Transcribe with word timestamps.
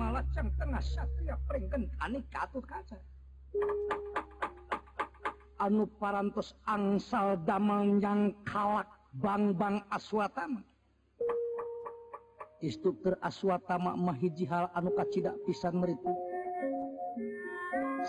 malah 0.00 0.24
sang 0.32 0.48
tengah 0.56 0.80
satria 0.80 1.36
peringkan 1.44 1.84
anik 2.00 2.24
katut 2.32 2.64
kaca 2.64 2.96
anu 5.60 5.84
parantos 6.00 6.56
angsal 6.64 7.36
damang 7.44 8.00
yang 8.00 8.32
kalak 8.48 8.88
bang-bang 9.20 9.84
aswatama 9.92 10.64
instruktur 12.64 13.12
aswatama 13.20 13.92
mahiji 13.92 14.48
hal 14.48 14.72
anu 14.72 14.88
kacidak 14.96 15.36
pisan 15.44 15.76
meritu 15.76 16.12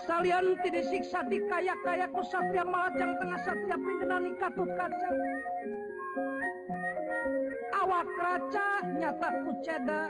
salian 0.08 0.56
tidak 0.64 0.88
siksa 0.88 1.20
di 1.28 1.44
kayak 1.44 1.76
kaya 1.84 2.08
ku 2.08 2.24
satria 2.24 2.64
malah 2.64 2.88
yang 2.96 3.20
tengah 3.20 3.38
satria 3.44 3.76
peringkan 3.76 4.10
anik 4.16 4.34
katut 4.40 4.70
kaca 4.80 5.08
awak 7.84 8.08
raja 8.16 8.80
nyata 8.96 9.28
cedak 9.60 10.08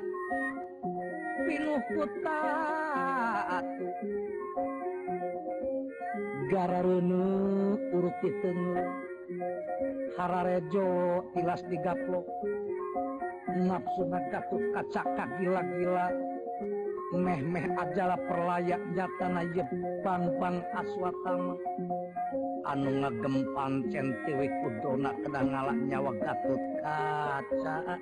gararono 6.50 7.24
uru 7.90 8.10
ten 8.22 8.58
Harjo 10.14 10.86
Ilas 11.34 11.66
30 11.66 13.64
nafsuuna 13.66 14.18
Gaut 14.30 14.64
kacakak 14.76 15.28
gila-gila 15.42 16.14
mehmeh 17.16 17.66
ajalah 17.74 18.16
per 18.30 18.38
layak 18.46 18.82
yat 18.94 19.10
na 19.26 19.42
jebupanpan 19.50 20.62
aswat 20.78 21.16
anu 22.70 22.90
ngaagempan 23.02 23.72
centwe 23.90 24.46
kudona 24.62 25.10
kedang 25.26 25.50
nganyawa 25.50 26.12
Gaut 26.22 26.62
kacaan 26.84 28.00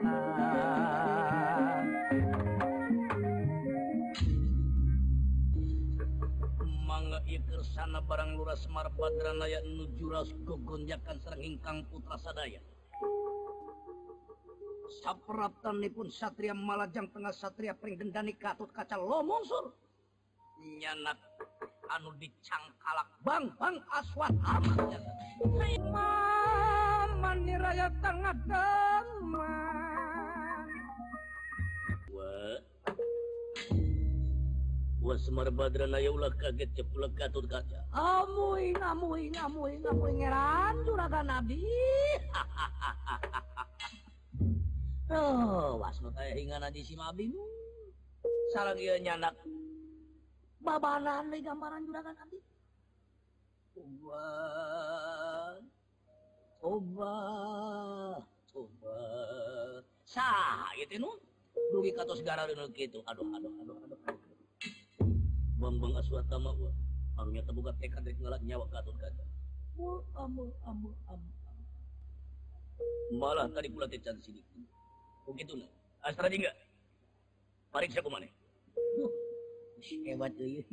sana 7.81 7.97
barang 8.05 8.37
lurah 8.37 8.61
Semar 8.61 8.93
Badran 8.93 9.41
layak 9.41 9.65
nujuras 9.65 10.29
kegonjakan 10.45 11.17
serang 11.17 11.41
hingkang 11.41 11.81
putra 11.89 12.21
sadaya. 12.21 12.61
Sapratan 15.01 15.81
pun 15.97 16.13
satria 16.13 16.53
malajang 16.53 17.09
tengah 17.09 17.33
satria 17.33 17.73
pering 17.73 17.97
dendani 17.97 18.37
katut 18.37 18.69
kaca 18.77 19.01
lomonsur. 19.01 19.73
Nyanak 20.61 21.17
anu 21.97 22.13
dicangkalak 22.21 23.09
bang 23.25 23.49
bang 23.57 23.77
aswat 23.97 24.35
amat. 24.45 25.01
Hai 25.57 25.77
mama 25.89 27.33
niraya 27.33 27.89
tengah 28.05 28.37
demam. 28.45 29.80
buah 35.11 35.19
Semar 35.19 35.51
Badran 35.51 35.91
ayalah 35.91 36.31
ya 36.39 36.55
kaget 36.55 36.71
cepulah 36.71 37.11
ya 37.19 37.27
katut 37.27 37.51
kaca. 37.51 37.83
Amui 37.91 38.71
ngamui, 38.79 39.27
ngamui, 39.35 39.83
ngamui 39.83 40.23
ngeran 40.23 40.87
juragan 40.87 41.27
Nabi. 41.27 41.67
oh, 45.19 45.83
wasno 45.83 46.15
kayak 46.15 46.39
hingga 46.39 46.63
nadi 46.63 46.87
si 46.87 46.95
Mabi 46.95 47.27
mu. 47.27 47.43
Sarang 48.55 48.79
iya 48.79 49.03
nyanak. 49.03 49.35
Babanan 50.63 51.27
lagi 51.35 51.43
gambaran 51.43 51.81
juragan 51.91 52.15
Nabi. 52.15 52.39
Obat, 53.83 55.59
obat, 56.63 58.23
obat. 58.55 59.83
Sah, 60.07 60.71
itu 60.79 61.03
nun. 61.03 61.19
Dugi 61.75 61.91
katos 61.99 62.23
gara 62.23 62.47
itu. 62.47 62.63
Aduh, 63.03 63.27
aduh, 63.27 63.27
aduh, 63.35 63.51
aduh. 63.91 63.99
aduh 64.07 64.30
bambang 65.61 65.93
aswatama 66.01 66.57
wa 66.57 66.73
arunya 67.21 67.45
terbuka 67.45 67.69
tekad 67.77 68.01
eh, 68.01 68.05
dari 68.17 68.19
ngalat 68.25 68.41
nyawa 68.49 68.65
katun 68.73 68.97
kata 68.97 69.25
mul 69.77 70.01
amul 70.17 70.49
amul 70.65 70.97
amul 71.05 71.37
malah 73.21 73.45
tadi 73.53 73.69
pula 73.69 73.85
tecan 73.85 74.17
sini 74.25 74.41
begitu 75.29 75.61
oh, 75.61 75.61
nah 75.61 75.71
astra 76.09 76.33
jingga 76.33 76.49
pariksa 77.69 78.01
kumane 78.01 78.33
uh, 79.05 79.13
hebat 79.85 80.33
tuh 80.33 80.49
ya 80.49 80.65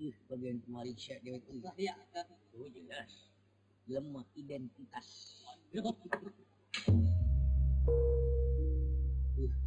ih 0.00 0.16
bagian 0.32 0.56
pemariksa 0.64 1.20
dewa 1.20 1.36
itu 1.36 1.60
ya 1.76 1.92
jelas 2.56 3.10
lemah 3.84 4.24
identitas 4.32 5.08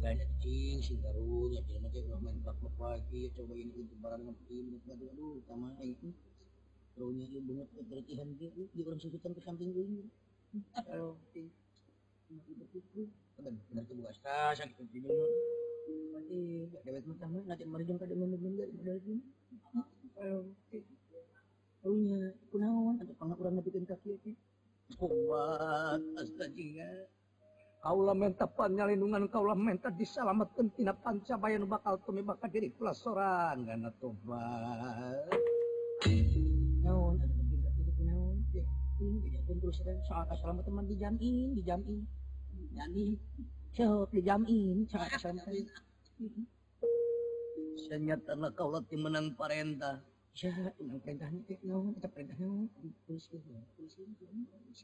lain 0.00 0.16
at 0.24 0.30
cing 0.40 0.78
si 0.80 0.96
baru 1.04 1.52
ya 1.52 1.60
di 1.68 1.76
mana 1.76 1.92
kalau 1.92 2.16
main 2.24 2.38
pak 2.40 2.56
pagi 2.80 3.28
ya 3.28 3.28
coba 3.36 3.52
ini 3.56 3.72
untuk 3.76 3.98
barang 4.00 4.22
ngerti 4.24 4.56
aduh 4.88 5.08
aduh 5.12 5.34
sama 5.44 5.68
eh, 5.84 5.92
itu 5.92 6.08
Raunya 6.96 7.28
itu 7.28 7.44
banget 7.44 7.68
ketertihan 7.76 8.24
eh, 8.32 8.36
dia 8.40 8.48
eh, 8.56 8.68
di 8.72 8.80
orang 8.80 8.96
sukutan 9.04 9.36
ke 9.36 9.40
samping 9.44 9.76
gue 9.76 9.84
ini 9.84 10.00
oh, 10.96 11.12
kalau 13.36 13.52
benar 13.68 13.84
tuh 13.84 13.94
buka 14.00 14.12
stas 14.16 14.64
yang 14.64 14.72
kita 14.72 14.82
tidur 14.88 15.12
mati 16.16 16.40
dewet 16.88 17.04
mentah 17.04 17.28
mah 17.28 17.44
nanti 17.44 17.64
merjung 17.68 17.98
kada 18.00 18.14
menunggu 18.16 18.48
dari 18.56 18.72
modal 18.72 18.96
ini 19.04 19.16
oh, 19.20 19.24
kalau 20.16 20.40
Raunya 21.84 22.18
kunaon 22.48 22.94
atau 23.04 23.14
pangak 23.20 23.36
orang 23.44 23.52
ngabikin 23.60 23.84
kaki 23.84 24.16
ya 24.16 24.20
kuat 24.96 26.00
astaga 26.16 27.12
Kaulah 27.86 28.18
minta 28.18 28.50
pannya 28.50 28.82
lindungan 28.98 29.30
kaulah 29.30 29.54
minta 29.54 29.94
diselamatkan 29.94 30.74
tina 30.74 30.90
pancabayan 31.06 31.70
bakal 31.70 31.94
tumi 32.02 32.18
bakal 32.18 32.50
diri 32.50 32.66
pelasoran 32.74 33.62
karena 33.62 33.94
tobat. 34.02 35.22
Naon, 36.82 37.22
naon, 37.22 38.42
ini 39.38 39.52
terus 39.62 39.78
soal 40.02 40.26
keselamatan 40.26 40.66
teman 40.66 40.84
dijamin, 40.90 41.54
dijamin, 41.54 42.02
dijamin, 42.58 43.14
cek 43.70 44.10
dijamin, 44.10 44.76
soal 44.90 45.06
saya 45.22 45.62
Senyata 47.86 48.34
lah 48.34 48.50
kaulah 48.50 48.82
timenang 48.90 49.38
parenta. 49.38 50.02
Ya, 50.34 50.74
ini 50.82 50.98
perintahnya, 50.98 51.38
naon, 51.62 51.94
kita 51.94 52.10
perintahnya, 52.10 52.66
terus, 53.06 53.30
terus, 53.30 53.46
terus, 53.46 53.94
terus, 53.94 54.78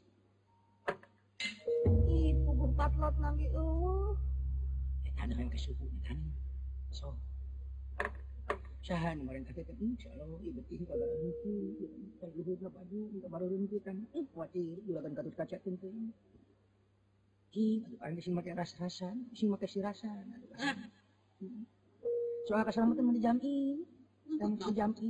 ibu 2.07 2.51
gumpat 2.59 2.91
lot 2.99 3.15
nanti 3.19 3.45
oh 3.55 4.15
kita 5.07 5.23
dengan 5.31 5.47
kesuku 5.51 5.87
kan 6.03 6.17
so 6.91 7.15
sahan 8.83 9.23
kemarin 9.23 9.47
kata 9.47 9.63
kan 9.63 9.77
insya 9.79 10.11
Allah 10.19 10.39
ibu 10.43 10.59
tinggi 10.67 10.83
kalau 10.87 11.07
lucu 11.23 11.53
kalau 12.19 12.33
ibu 12.35 12.51
apa 12.67 12.79
aja 12.83 12.99
nggak 12.99 13.29
baru 13.31 13.45
rumpi 13.47 13.77
kan 13.79 13.95
eh 14.11 14.25
khawatir 14.31 14.79
juga 14.83 15.07
kan 15.07 15.11
katut 15.17 15.35
kaca 15.39 15.57
tentu 15.59 15.87
Ki, 17.53 17.85
kan? 17.85 17.91
gitu, 17.93 18.01
ada 18.01 18.17
sih 18.17 18.33
makai 18.33 18.53
ras-rasan, 18.57 19.29
sih 19.37 19.45
makai 19.45 19.69
si 19.69 19.77
rasa. 19.77 20.09
Ah. 20.57 20.73
Hmm. 21.37 21.69
Soal 22.49 22.65
keselamatan 22.65 23.05
mandi 23.05 23.21
jam'i, 23.21 23.77
dan 24.41 24.57
si 24.57 24.71
jam'i. 24.73 25.09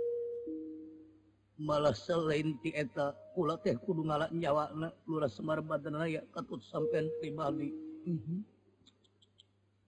malah 1.61 1.93
selain 1.93 2.57
tieta 2.65 3.13
ulat 3.37 3.61
teh 3.61 3.77
kudu 3.77 4.01
ngalak 4.09 4.33
nyawa 4.33 4.73
na 4.73 4.89
luas 5.05 5.29
semarbatyak 5.37 6.25
katut 6.33 6.57
sampeyan 6.65 7.05
pribalik 7.21 7.69
mhm. 8.03 8.41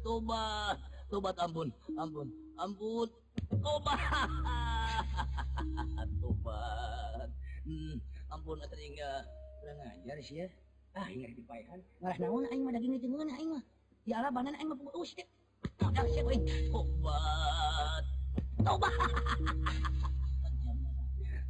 toba 0.01 0.73
tobat 1.11 1.35
ambpun 1.43 1.67
ambpun 1.99 2.27
amb 2.57 2.79
to 3.61 3.71
haha 3.85 4.25
Tuhan. 6.21 7.27
Hmm, 7.65 7.95
ampun 8.33 8.57
atri 8.61 8.83
enggak 8.95 9.21
ya. 9.21 9.39
udah 9.61 9.73
ngajar 9.81 10.17
sih 10.25 10.35
ya. 10.45 10.47
Ah, 10.97 11.07
ingat 11.07 11.31
dipayakan. 11.37 11.79
Ngalah 12.03 12.17
naon 12.19 12.43
aing 12.51 12.61
mah 12.65 12.73
daging 12.75 12.95
jeung 12.99 13.29
aing 13.29 13.49
mah. 13.55 13.63
Ya 14.03 14.19
Allah 14.23 14.31
banan 14.33 14.57
aing 14.59 14.69
mah 14.71 14.77
pugus. 14.79 15.13
Udah 15.81 16.03
sih 16.09 16.21
euy. 16.25 16.37
Tobat. 16.73 18.03
Tobat. 18.65 18.93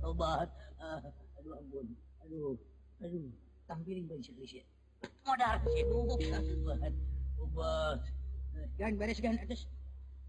Tobat. 0.03 0.49
Ah, 0.77 0.99
aduh 1.41 1.53
ampun. 1.57 1.87
Aduh. 2.27 2.53
Aduh. 3.01 3.27
Tampiling 3.65 4.05
bae 4.05 4.19
sih 4.19 4.33
sih. 4.45 4.63
Modar 5.25 5.57
sih 5.65 5.81
tobat. 5.87 6.93
Tobat. 7.39 7.99
gan 8.77 8.93
beres 8.99 9.17
gan 9.23 9.39
atas 9.41 9.65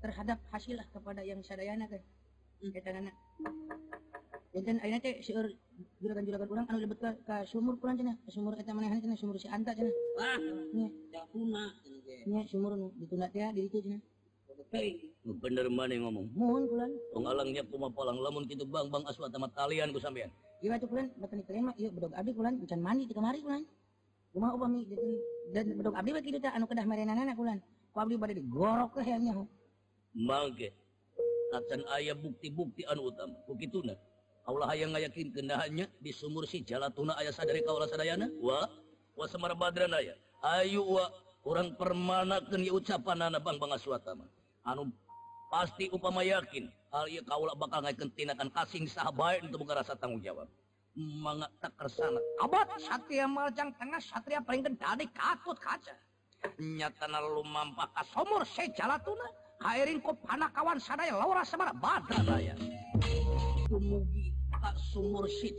terhadap 0.00 0.38
hasilah 0.54 0.86
kepada 0.94 1.20
yang 1.26 1.42
sadayana 1.44 1.84
kan. 1.90 2.00
Eta 2.62 2.90
nana. 2.94 3.10
Jantan 4.54 4.78
ayeuna 4.86 5.02
si 5.02 5.10
seueur 5.26 5.50
juragan-juragan 5.98 6.46
urang 6.46 6.66
anu 6.70 6.78
lebet 6.78 6.98
ka, 7.02 7.10
ka 7.26 7.34
sumur 7.50 7.74
kurang 7.82 7.98
cenah, 7.98 8.14
sumur 8.30 8.54
eta 8.54 8.70
manehna 8.70 9.02
cina 9.02 9.18
sumur 9.18 9.34
si 9.42 9.50
Anta 9.50 9.74
cina 9.74 9.90
Wah, 10.14 10.38
nya 10.70 10.86
dapuna 11.10 11.64
ya 11.66 11.82
cenah 11.82 12.00
ge. 12.06 12.14
Nya 12.30 12.40
sumur 12.46 12.78
nu 12.78 12.94
ditunda 13.02 13.26
teh 13.34 13.42
di 13.50 13.66
cina 13.66 13.98
cenah. 13.98 14.00
Bener 15.42 15.66
mana 15.74 15.90
yang 15.90 16.06
ngomong? 16.06 16.26
Mohon 16.38 16.62
kulan. 16.70 16.90
Tong 17.10 17.26
alangnya 17.26 17.62
kuma 17.66 17.88
palang 17.90 18.18
lamun 18.22 18.46
kitu 18.46 18.62
bang 18.70 18.86
bang 18.94 19.04
aswat 19.10 19.34
sama 19.34 19.48
talian 19.50 19.90
ku 19.90 19.98
sampean. 19.98 20.30
Iya 20.62 20.78
tuh 20.78 20.86
kulan, 20.86 21.10
batan 21.18 21.42
kalian 21.42 21.66
mah 21.66 21.74
iya 21.74 21.90
bedog 21.90 22.14
abdi 22.14 22.30
kulan, 22.30 22.54
encan 22.62 22.78
mandi 22.78 23.04
kita 23.10 23.18
mari 23.18 23.38
kulan. 23.42 23.62
Kumaha 24.30 24.54
upami 24.54 24.86
jadi 24.86 25.08
dan 25.50 25.66
bedog 25.82 25.98
abdi 25.98 26.10
begitu 26.14 26.38
kitu 26.38 26.38
teh 26.46 26.52
anu 26.54 26.70
kedah 26.70 26.86
merenanana 26.86 27.34
kulan. 27.34 27.58
Ku 27.90 27.98
abdi 27.98 28.14
bade 28.14 28.38
digorok 28.38 28.94
ke 28.94 29.02
hayangnya. 29.02 29.34
Mangke. 30.14 30.70
ayaah 31.52 32.16
bukti-bukti 32.16 32.82
an 32.88 32.96
utama 32.96 33.36
begitu 33.44 33.84
nah 33.84 33.92
Allah 34.48 34.72
aya 34.74 34.90
yang 34.90 34.98
yakin 34.98 35.30
kedahannya 35.30 35.86
di 36.02 36.10
sumur 36.10 36.48
si 36.50 36.64
Jatuna 36.66 37.14
ayah 37.22 37.30
sadari 37.30 37.62
ka 37.62 37.70
serayanaran 37.86 39.94
aya 39.94 40.14
Ayu 40.42 40.82
kurang 41.46 41.78
permane 41.78 42.42
ucapan 42.74 43.30
an 43.30 43.38
pasti 45.52 45.84
upama 45.94 46.24
yakin 46.26 46.66
hal 46.90 47.06
kau 47.28 47.44
bakaltinakan 47.60 48.48
kasing 48.50 48.88
sahabat 48.90 49.44
untuk 49.46 49.62
menga 49.62 49.78
rasa 49.84 49.94
tanggung 49.94 50.18
jawab 50.24 50.48
man 50.96 51.44
tak 51.60 51.72
ter 51.78 51.86
sana 51.92 52.20
aparia 52.42 52.98
yang 53.12 53.30
majang 53.32 53.68
Tengah 53.78 54.00
satria 54.02 54.40
dari 54.42 55.06
kaut 55.14 55.54
kacanyalum 55.62 57.46
sumur 58.42 58.74
jalan 58.74 58.98
tununa 59.06 59.30
air 59.68 59.86
ingkup 59.94 60.18
anak 60.26 60.50
kawan 60.54 60.78
sana 60.82 61.04
Laura 61.14 61.44
Semara 61.46 61.72
Baugi 61.74 62.18
tak 64.62 64.76
sumur 64.78 65.26
si 65.26 65.50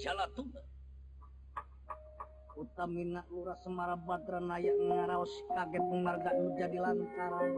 kutamina 2.56 3.24
Lura 3.28 3.56
Semara 3.66 3.96
Baran 4.00 4.48
aya 4.54 4.72
ngaraui 4.80 5.44
kaget 5.58 5.82
pengmarga 5.84 6.30
jadi 6.56 6.78
lantaran 6.80 7.52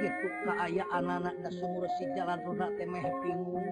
itu 0.00 0.26
keaya 0.48 0.80
anak-anak 0.96 1.36
dan 1.44 1.52
sumur 1.52 1.84
si 2.00 2.04
jalan 2.16 2.40
roda 2.48 2.72
temme 2.80 2.96
bingung 3.20 3.68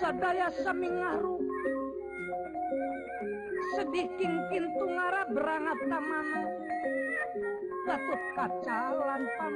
saddaya 0.00 0.48
saming 0.62 0.94
ngaruh 0.94 1.42
sedihingpintunggara 3.78 5.26
berangat 5.34 5.78
tamanmu 5.90 6.44
batut 7.88 8.22
kaca 8.36 8.80
lan 8.94 9.22
pa 9.38 9.46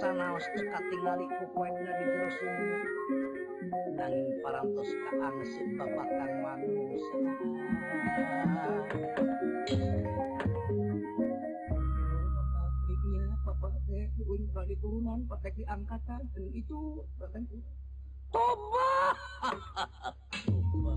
sana 0.00 0.26
tinggalku 0.88 1.44
poinya 1.54 1.92
dis 1.98 2.38
ini 2.38 2.80
dan 3.96 4.12
parabab 4.42 4.86
Wa 6.42 6.54
itu 9.68 9.91
dari 14.52 14.76
turunan, 14.84 15.24
praktek 15.24 15.56
di 15.64 15.64
angkatan, 15.64 16.20
dan 16.28 16.44
itu 16.52 17.02
bahkan 17.16 17.40
itu. 17.48 17.56
Toba! 18.32 18.92
Toba! 20.44 20.96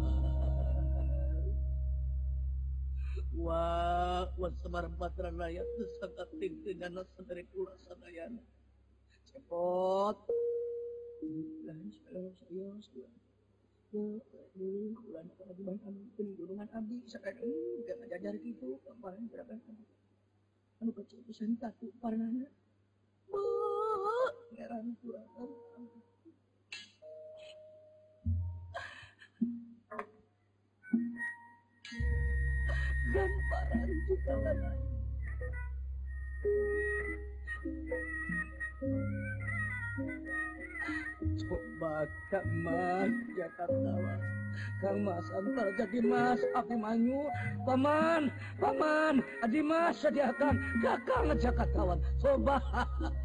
Wah, 3.35 4.27
wasabar 4.39 4.87
batran 4.99 5.35
layak 5.39 5.63
sesakat 5.75 6.27
tinggi 6.39 6.71
dan 6.79 6.95
sadari 7.19 7.43
pula 7.51 7.75
sadayana. 7.83 8.39
Cepot. 9.31 10.19
Dan 11.67 11.83
saya 11.99 12.31
saya 12.47 12.67
saya. 12.79 13.07
Dulu 13.91 14.99
bulan 15.03 15.27
kewajiban 15.39 15.75
kami 15.83 15.99
pendurungan 16.15 16.67
abdi 16.75 16.95
sekarang 17.11 17.43
ini 17.43 17.79
tidak 17.83 17.95
ngajar 18.07 18.35
gitu 18.39 18.79
kemarin 18.87 19.27
berapa? 19.27 19.51
kami. 19.51 19.83
Anu 20.83 20.91
kecil 20.95 21.19
pesan 21.27 21.59
takut 21.59 21.91
parnana 21.99 22.47
perjuangan 24.95 25.49
kamu. 25.73 25.99
Gamparan 33.13 33.89
juga 34.07 34.33
lagi. 34.43 34.83
mas 42.61 43.13
Jakarta 43.39 43.93
Kang 44.83 44.99
Mas 45.07 45.27
Antar 45.33 45.67
jadi 45.79 45.97
Mas 46.03 46.41
Abi 46.53 46.75
Manyu 46.77 47.23
Paman 47.65 48.27
Paman 48.61 49.23
Adi 49.41 49.61
Mas 49.65 50.01
sediakan 50.03 50.59
Kakang 50.83 51.31
Kawan 51.73 51.99
Sobat 52.21 52.61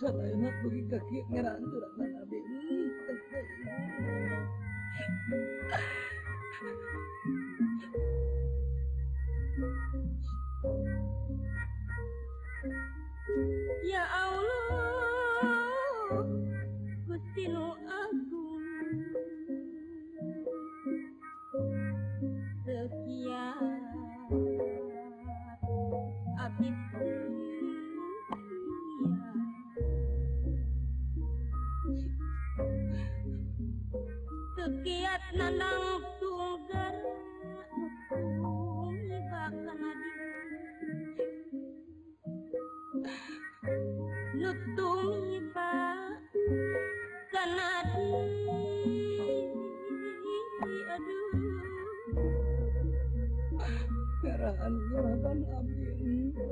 Sa 0.00 0.08
कोika 0.62 0.96
ki 1.06 1.18
ngaran 1.32 1.60
duraद 1.70 1.98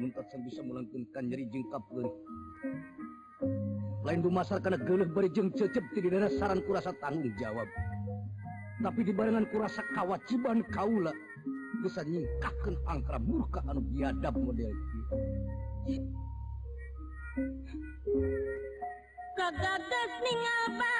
bisa 0.00 0.60
melangunkannyeri 0.66 1.44
jengka 1.54 1.78
lain 4.04 4.20
dimas 4.20 4.52
karena 4.60 4.76
gelukberi 4.84 5.28
jengcep 5.32 5.80
di 5.96 5.98
daerah 6.04 6.28
saran 6.36 6.60
kurasa 6.68 6.92
tanggung 7.00 7.32
jawab 7.40 7.64
tapi 8.82 9.00
dibarenngan 9.06 9.48
kurasa 9.48 9.80
kawawajiban 9.96 10.60
Kaula 10.74 11.14
bisa 11.80 12.02
nyingkatahkan 12.04 12.74
anngka 12.88 13.16
burka 13.22 13.60
anuge 13.70 13.88
diadab 13.96 14.34
model 14.36 14.72
itu 15.88 16.00
kaga 19.40 19.70
apa 19.78 20.93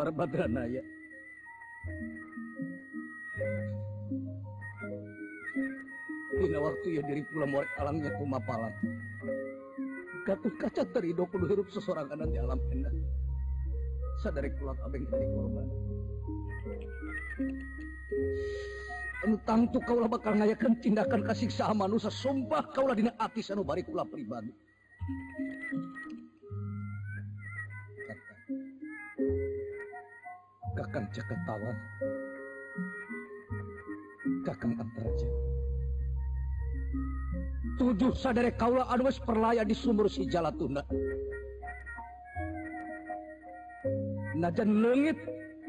மரபாத்துறாயா 0.00 0.84
Dina 6.40 6.56
ya. 6.58 6.64
waktu 6.66 6.86
ya 6.96 7.02
diri 7.08 7.22
pula 7.28 7.46
muat 7.52 7.66
alamnya 7.82 8.14
kumapalan. 8.14 8.70
Gatuh 10.26 10.54
kaca 10.62 10.84
terido 10.94 11.26
kudu 11.26 11.50
hirup 11.50 11.66
kanan 11.72 12.30
di 12.30 12.38
alam 12.38 12.60
endah. 12.70 12.94
Sadari 14.22 14.54
pula 14.54 14.76
abeng 14.86 15.02
dari 15.10 15.26
korban. 15.34 15.66
Entang 19.26 19.66
tu 19.74 19.82
kaulah 19.82 20.06
bakal 20.06 20.38
ngayakan 20.38 20.78
tindakan 20.78 21.26
kasih 21.26 21.50
sama 21.50 21.90
manusia. 21.90 22.10
Sumpah 22.12 22.70
kaulah 22.70 22.94
dina 22.94 23.10
ati 23.18 23.42
sanubari 23.42 23.82
kula 23.82 24.06
pribadi. 24.06 24.54
akan 31.06 31.38
tawar, 31.46 31.76
Kakang 34.42 34.74
Antaraja 34.74 35.30
tujuh 37.78 38.10
sadari 38.10 38.50
kaula 38.58 38.90
anwes 38.90 39.22
perlaya 39.22 39.62
di 39.62 39.70
sumur 39.76 40.10
si 40.10 40.26
jalatuna 40.26 40.82
najan 44.34 44.82
lengit 44.82 45.14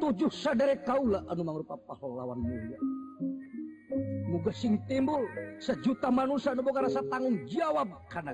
tujuh 0.01 0.31
sadari 0.33 0.73
kaula 0.81 1.21
anu 1.29 1.45
mangrupa 1.45 1.77
pahlawan 1.85 2.41
mulia 2.41 2.79
muga 4.25 4.49
sing 4.49 4.81
timbul 4.89 5.21
sejuta 5.61 6.09
manusia 6.09 6.55
anu 6.57 6.65
boga 6.65 6.89
rasa 6.89 7.05
tanggung 7.13 7.45
jawab 7.45 7.93
kana 8.09 8.33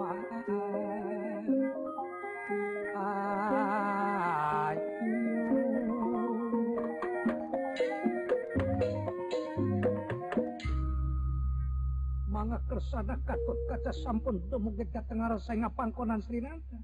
manga 12.28 12.60
kersada 12.68 13.16
katut 13.24 13.56
kaca 13.72 13.88
sampun 13.88 14.36
kita 14.76 15.00
tengah 15.08 15.32
saya 15.40 15.64
pangkonan 15.72 16.20
Sri 16.20 16.44
Nanta. 16.44 16.76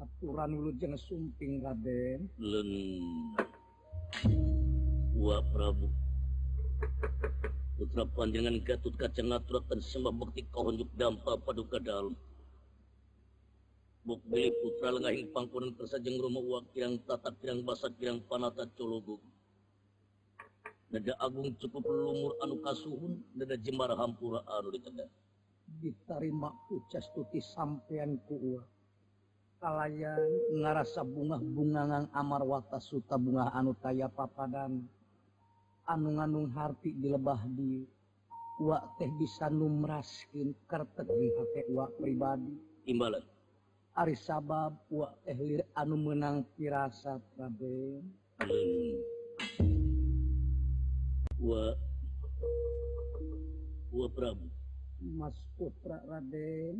Aturan 0.00 0.56
ulu 0.56 0.72
jeng 0.80 0.96
sumping 0.96 1.60
Raden. 1.60 2.24
Len. 2.40 2.70
Wah 5.12 5.44
Prabu. 5.52 5.88
Putra 7.76 8.04
panjangan 8.08 8.56
Gatut 8.64 8.96
kaca 8.96 9.20
ngaturakan 9.20 9.80
sembah 9.84 10.12
bakti 10.16 10.44
kahonjuk 10.48 10.88
dampak 10.96 11.36
paduka 11.44 11.76
dalam. 11.80 12.16
Buk 14.08 14.20
putra 14.28 14.92
lengahing 14.96 15.28
pangkonan 15.36 15.76
jeng 16.00 16.16
rumah 16.20 16.40
uak 16.44 16.64
kirang 16.72 16.96
tatak 17.04 17.36
kirang 17.44 17.60
basah 17.64 17.92
kirang 17.96 18.20
panata 18.28 18.64
colobuk. 18.76 19.20
Quran 20.86 20.94
dada 21.02 21.16
Agung 21.18 21.50
cukup 21.58 21.82
luur 21.90 22.32
anu 22.46 22.62
kas 22.62 22.78
suhun 22.78 23.18
dada 23.34 23.56
jemararah 23.58 23.98
hampura 24.06 24.38
au 24.46 24.70
ditega 24.70 25.04
diterima 25.82 26.54
kucasti 26.70 27.42
sampeyan 27.42 28.14
pua 28.28 28.62
kalal 29.58 29.90
ngarasa 30.62 31.02
bungah 31.02 31.42
bungangan 31.42 32.06
Amar 32.14 32.42
watasuta 32.46 33.18
bunga 33.18 33.50
anu 33.54 33.74
taya 33.82 34.06
papagan 34.06 34.86
anu 35.90 36.08
anung 36.22 36.54
harti 36.54 36.94
di 36.94 37.10
leahdi 37.10 37.82
buak 38.62 38.82
teh 38.96 39.10
bisa 39.18 39.50
numraskin 39.50 40.54
karte 40.70 41.02
h 41.02 41.66
uwak 41.66 41.98
pribadi 41.98 42.54
imbalan 42.86 43.26
ari 43.98 44.14
sabab 44.14 44.78
buak 44.86 45.18
ehlir 45.26 45.66
anu 45.74 45.98
menangpiraasa 45.98 47.18
trabe 47.34 47.74
Prabura 54.14 55.98
Raden 56.10 56.74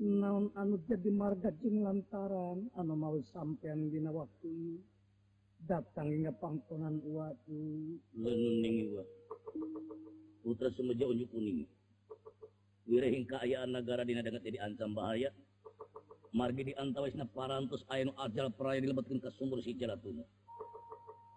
na 0.00 0.32
an 0.56 0.80
jadi 0.88 1.10
Marga 1.12 1.52
Jing 1.60 1.84
lantaran 1.84 2.72
An 2.80 2.88
mau 2.96 3.20
sampeyandina 3.36 4.08
waktu 4.16 4.80
datangnya 5.68 6.32
pangtonan 6.40 7.04
waktu 7.04 7.58
Putraja 10.40 10.80
kuning 11.36 11.68
wirhin 12.88 13.28
keayaan 13.28 13.76
negara 13.76 14.08
di 14.08 14.16
jadi 14.16 14.40
diancam 14.56 14.96
bahaya 14.96 15.28
marga 16.32 16.64
diantawa 16.64 17.12
paras 17.36 17.84
aya 17.92 18.08
a 18.16 18.24
per 18.48 18.72
dibatatkan 18.80 19.20
ke 19.20 19.30
sumber 19.36 19.60
sejarahuh 19.60 20.24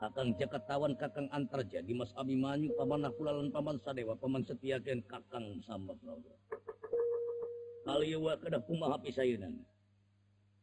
Kakang 0.03 0.35
Jakatawan 0.35 0.99
Kakang 0.99 1.31
Antarja 1.31 1.79
Dimas 1.79 2.11
Abimanyu 2.19 2.75
Paman 2.75 3.07
Nakulalan 3.07 3.55
Paman 3.55 3.79
Sadewa 3.79 4.19
Paman 4.19 4.43
Setiaken 4.43 4.99
Kakang 5.07 5.63
Sambat 5.63 5.95
Rawa 6.03 6.35
Kaliwa 7.87 8.35
kedah 8.35 8.59
kumaha 8.67 8.99
pisayeunan 8.99 9.63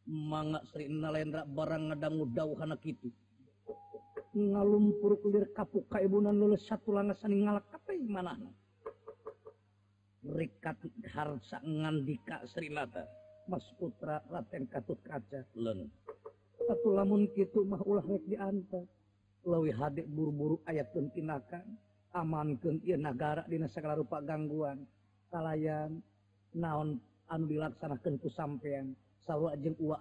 Mangga 0.05 0.61
Sri 0.69 0.93
Nalendra 0.93 1.49
barang 1.49 1.89
ngadangu 1.89 2.29
dauhana 2.37 2.77
kitu 2.85 3.09
ngalumpur 4.37 5.17
kulir 5.25 5.49
kapuk 5.57 5.89
ka 5.89 5.99
ibunan 6.05 6.37
lulus 6.37 6.69
satu 6.69 6.93
sani 7.17 7.41
ngalak 7.41 7.65
kape 7.73 7.97
mana 8.05 8.37
Rikat 10.21 10.85
harsa 11.17 11.65
ngandika 11.65 12.45
Sri 12.45 12.69
Nata 12.69 13.09
Mas 13.49 13.65
Putra 13.81 14.21
Raten 14.29 14.69
Katut 14.69 15.01
Kaca 15.01 15.49
Len 15.57 15.89
Satu 16.69 16.93
lamun 16.93 17.25
kitu 17.33 17.65
mah 17.65 17.81
ulah 17.89 18.05
rek 18.05 18.21
diantar 18.29 18.85
lewi 19.47 19.71
hadir 19.73 20.05
buru-buru 20.05 20.61
ayat 20.69 20.93
tentinakan 20.93 21.65
aman 22.13 22.59
ke 22.61 22.69
negara 22.99 23.43
digala 23.49 23.97
rupa 23.97 24.21
gangguanang 24.21 24.85
naon 26.53 26.99
anil 27.31 27.63
laksana 27.63 27.95
keku 28.03 28.27
sampeyan 28.29 28.91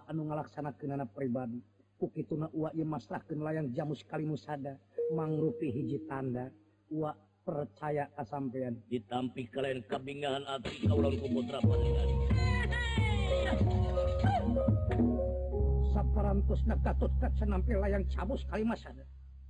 anu 0.09 0.21
ngalakanaken 0.27 1.05
pribankiang 1.15 3.67
jamu 3.71 3.93
sekalisa 3.95 4.57
manrupi 5.13 5.69
hiji 5.71 6.03
tanda 6.09 6.49
uwak 6.91 7.13
percaya 7.47 8.09
sampeyan 8.27 8.73
ditampi 8.91 9.45
kalian 9.53 9.85
kebinglangdra 9.87 10.57
layang 17.79 18.03
ca 18.09 18.21
Kalimas 18.49 18.81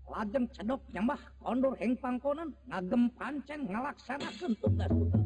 lajeng 0.10 0.46
cedok 0.58 0.82
nyembah 0.90 1.22
kondur 1.40 1.78
heng 1.78 1.94
pangkonan 2.02 2.50
ngagem 2.70 3.08
panceng 3.14 3.62
ngalaksanakan 3.70 4.52
tugas 4.58 4.90
tugas 4.90 5.22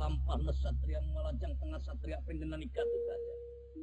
lampah 0.00 0.48
satria 0.62 1.00
malajang 1.12 1.50
tengah 1.58 1.80
satria 1.82 2.18
pendenani 2.22 2.66
katu 2.70 2.98
saja 3.10 3.36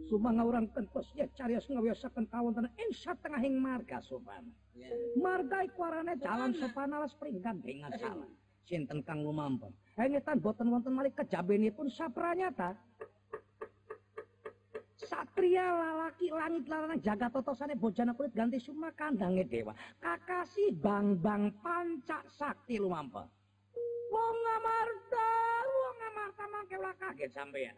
Sumanga 0.10 0.42
orang 0.42 0.66
kentos 0.74 1.06
ya 1.14 1.30
cari 1.38 1.54
carias 1.54 1.70
ngawiasakan 1.70 2.26
kawan 2.34 2.50
tanah 2.58 2.74
insya 2.90 3.14
tengah 3.22 3.38
hing 3.46 3.62
marga 3.62 4.02
sopan. 4.02 4.42
Ya. 4.74 4.90
Marga 5.14 5.62
ikwarane 5.62 6.18
jalan 6.18 6.50
sopan 6.58 6.98
alas 6.98 7.14
peringkat 7.14 7.62
dengan 7.62 7.94
salah. 7.94 8.26
Sinten 8.66 9.06
kang 9.06 9.22
lumampun. 9.22 9.70
Hengitan 9.94 10.42
boten 10.42 10.74
wonten 10.74 10.98
malik 10.98 11.14
kejabeni 11.14 11.70
pun 11.70 11.94
nyata, 11.94 12.74
Satria 14.98 15.78
lalaki 15.78 16.34
langit 16.34 16.66
laranang 16.66 17.00
jaga 17.06 17.30
toto 17.30 17.54
sana 17.54 17.78
bojana 17.78 18.18
kulit 18.18 18.34
ganti 18.34 18.58
suma 18.58 18.90
kandangnya 18.98 19.46
dewa. 19.46 19.74
Kakasi 20.02 20.74
bang 20.74 21.22
bang 21.22 21.54
pancak 21.62 22.26
sakti 22.34 22.82
lumampun. 22.82 23.30
Wong 24.10 24.36
ngamarta, 24.42 25.30
wong 25.70 25.96
ngamarta 26.02 26.44
mangke 26.50 26.76
kaget 26.98 27.30
sampean. 27.30 27.78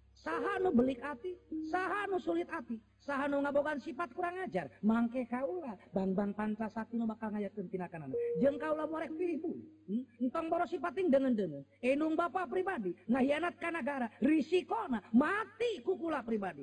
sahhan 0.21 0.61
belik 0.73 1.01
hati 1.01 1.33
sahhanu 1.73 2.17
sulit 2.21 2.45
hati 2.45 2.77
sahhan 3.01 3.33
ngabogan 3.33 3.81
sifat 3.81 4.09
kurang 4.13 4.37
ajar 4.45 4.69
mangke 4.85 5.25
kaulah 5.25 5.73
Bambang 5.91 6.31
pantas 6.37 6.71
satu 6.77 6.93
bak 7.09 7.17
ngajar 7.25 7.51
ketinakanan 7.57 8.13
jengkaulah 8.37 8.85
boleh 8.85 9.09
hmm? 9.09 9.49
diriangro 9.89 10.69
sipatin 10.69 11.09
dengan 11.09 11.33
den 11.33 11.65
enong 11.81 12.13
Bapak 12.13 12.53
pribadi 12.53 12.93
nahiant 13.09 13.53
Kangara 13.57 14.05
risikona 14.21 15.01
mati 15.09 15.81
kukula 15.81 16.21
pribadi 16.21 16.61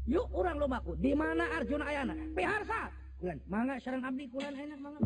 yku 0.10 0.42
di 0.98 1.12
mana 1.16 1.44
Arjuna 1.60 1.86
Ayna 1.86 2.16
P 2.34 2.38
saat 2.66 2.90
Mangga 3.20 3.76
sarang 3.84 4.00
abdi 4.00 4.24
kulan 4.32 4.56
enak 4.56 4.80
banget. 4.80 5.02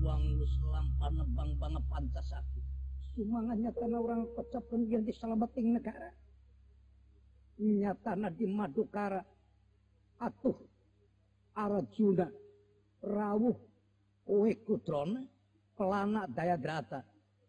uang 0.00 0.22
lu 0.40 0.46
selampar 0.48 1.10
nebang 1.12 1.50
banget 1.60 1.84
pantas 1.92 2.28
aku 2.40 2.58
sumangannya 3.12 3.68
karena 3.76 3.98
orang 4.00 4.22
kocap 4.32 4.64
pendian 4.72 5.04
di 5.04 5.12
negara 5.68 6.08
nyatana 7.60 8.32
di 8.32 8.46
madukara 8.48 9.20
atuh 10.24 10.56
Arjuna 11.52 12.32
rawuh 13.04 13.56
Kue 14.24 14.56
Kutron 14.64 15.20
pelana 15.76 16.24
daya 16.32 16.56
derata 16.56 17.04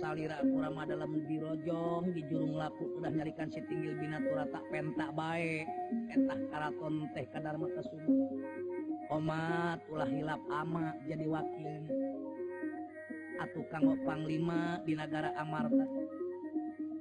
salirku 0.02 0.56
Ram 0.58 0.78
adalah 0.82 1.06
dirojjo 1.28 2.08
dijurum 2.16 2.56
laku 2.56 2.98
udah 3.02 3.12
nyarikan 3.12 3.52
Sitinggil 3.52 4.00
binatura 4.00 4.48
tak 4.50 4.64
pentak 4.72 5.12
baik 5.18 5.66
enak 6.16 6.40
Karaton 6.54 6.94
teh 7.14 7.26
kadar 7.30 7.60
mata 7.60 7.84
subuh 7.84 8.30
omadlah 9.14 10.10
hilap 10.10 10.42
ama 10.50 10.96
jadi 11.06 11.26
wakil 11.30 11.84
At 13.40 13.56
kanggokpangglima 13.72 14.84
di 14.88 14.94
negara 15.00 15.32
Amarta 15.40 15.86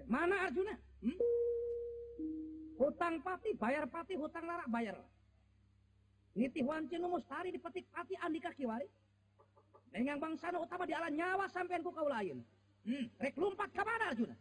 Mana 0.04 0.36
Arjuna? 0.44 0.76
Hmm? 0.76 1.18
Hutang 2.78 3.16
pati, 3.24 3.56
bayar 3.56 3.88
pati, 3.88 4.14
hutang 4.20 4.44
larak 4.44 4.68
bayar. 4.68 5.00
Niti 6.36 6.60
Wancinu 6.68 7.08
Mustari 7.08 7.50
dipetik 7.56 7.88
pati 7.96 8.14
Andika 8.20 8.52
Kiwari. 8.52 8.84
Nengang 9.94 10.18
bangsana 10.18 10.58
utama 10.58 10.90
di 10.90 10.94
alam 10.98 11.14
nyawa 11.14 11.46
sampai 11.54 11.78
ku 11.86 11.94
kau 11.94 12.10
lain. 12.10 12.42
Hmm, 12.84 13.06
rek 13.22 13.38
lompat 13.38 13.70
ke 13.70 13.82
mana 13.86 14.10
Arjuna? 14.12 14.34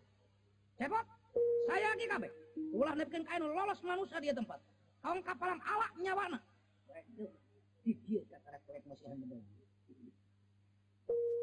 Cepot, 0.80 1.04
saya 1.68 1.86
lagi 1.92 2.08
kabe. 2.08 2.28
Ulah 2.72 2.96
nepkeun 2.96 3.22
kain 3.28 3.44
lolos 3.44 3.78
manusia 3.84 4.16
dia 4.24 4.32
tempat. 4.32 4.56
Kau 5.04 5.14
kapalan 5.20 5.60
awak 5.60 5.92
nyawana. 6.00 6.40
Waduh, 6.88 7.32
dia 7.84 8.24
kata 8.32 8.48
rek 8.56 8.84
masih 8.88 9.06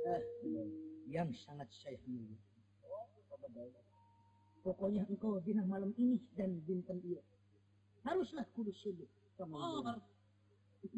Eh, 0.10 0.22
yang 1.13 1.30
sangat 1.45 1.69
saya 1.86 1.93
hendak. 2.10 2.41
Pokoknya 4.65 5.06
engkau 5.06 5.38
dinah 5.45 5.63
malam 5.69 5.93
ini 6.02 6.17
dan 6.34 6.58
bintang 6.65 6.98
ia. 7.06 7.22
Haruslah 8.02 8.43
kudus 8.58 8.74
sudut. 8.82 9.08
Oh, 9.39 9.86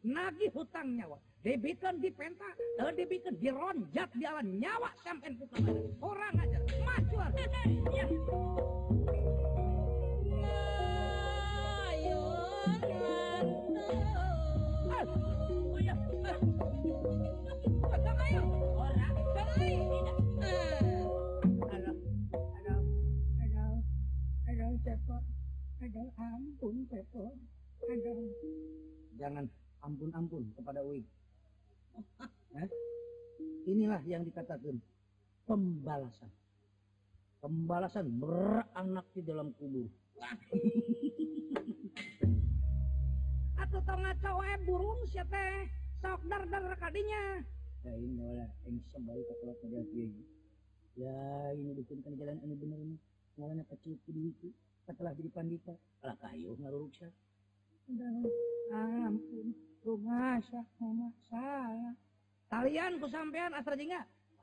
nagih 0.00 0.48
hutang 0.56 0.96
nyawa 0.96 1.20
dibikin 1.44 2.00
di 2.00 2.08
penta 2.12 2.48
eh, 2.80 2.80
dan 2.88 2.96
di 3.36 3.48
ronjat 3.52 4.08
di 4.16 4.24
alam 4.24 4.48
nyawa 4.56 4.88
sampai 5.04 5.28
putra 5.36 5.60
orang 6.00 6.40
aja 6.40 6.58
maju 6.80 7.16
ya. 7.92 8.06
Jangan 29.20 29.44
ampun-ampun 29.84 30.44
kepada 30.56 30.80
Uig. 30.84 31.04
Nah, 32.20 32.28
ya? 32.54 32.64
inilah 33.68 34.00
yang 34.06 34.22
dikatakan 34.24 34.78
pembalasan. 35.48 36.30
Pembalasan 37.40 38.06
beranak 38.20 39.04
di 39.16 39.22
dalam 39.24 39.48
kubur. 39.56 39.88
Atau 43.62 43.80
tengah 43.84 44.12
cowok 44.20 44.60
burung 44.68 45.00
siapa 45.08 45.64
sok 46.04 46.20
dar 46.28 46.44
dar 46.52 46.76
kadinya. 46.76 47.40
Ya 47.80 47.92
ini 47.96 48.20
wala 48.20 48.44
ini 48.68 48.80
sembari 48.92 49.24
kalau 49.40 49.56
kelas 49.64 49.88
dia. 49.88 50.04
ini. 50.04 50.20
Ya 51.00 51.16
ini 51.56 51.72
bikinkan 51.80 52.20
jalan 52.20 52.36
ini 52.44 52.54
benar 52.60 52.76
ini. 52.76 52.96
Ngalana 53.40 53.64
kecil 53.72 53.96
di 54.04 54.28
itu. 54.36 54.52
Setelah 54.84 55.16
jadi 55.16 55.32
pandita. 55.32 55.72
Alah 56.04 56.16
kayu 56.20 56.52
rusak. 56.60 57.12
Udah 57.88 58.10
ah, 58.76 59.08
ampun 59.08 59.56
rumah 59.84 60.36
saya 60.48 60.64
rumah 60.80 61.08
oh, 61.12 61.12
saya 61.28 61.68
ya. 61.72 61.94
talian 62.52 62.92
ku 63.00 63.08
sampean 63.08 63.52
asal 63.56 63.72
jingga 63.76 64.02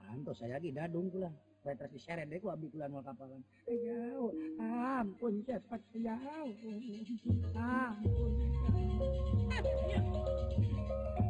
antos 0.09 0.39
saya 0.41 0.53
lagi 0.57 0.71
dadung 0.73 1.11
kulan 1.13 1.31
petres 1.61 1.91
diseret 1.93 2.25
deh 2.25 2.41
ku 2.41 2.49
abdi 2.49 2.67
kulan 2.73 2.89
mau 2.89 3.05
kapalan 3.05 3.37
eh, 3.69 3.77
jauh 3.85 4.33
ampun 4.61 5.33
cepat 5.45 5.81
jauh 5.93 7.17
ampun 7.53 8.31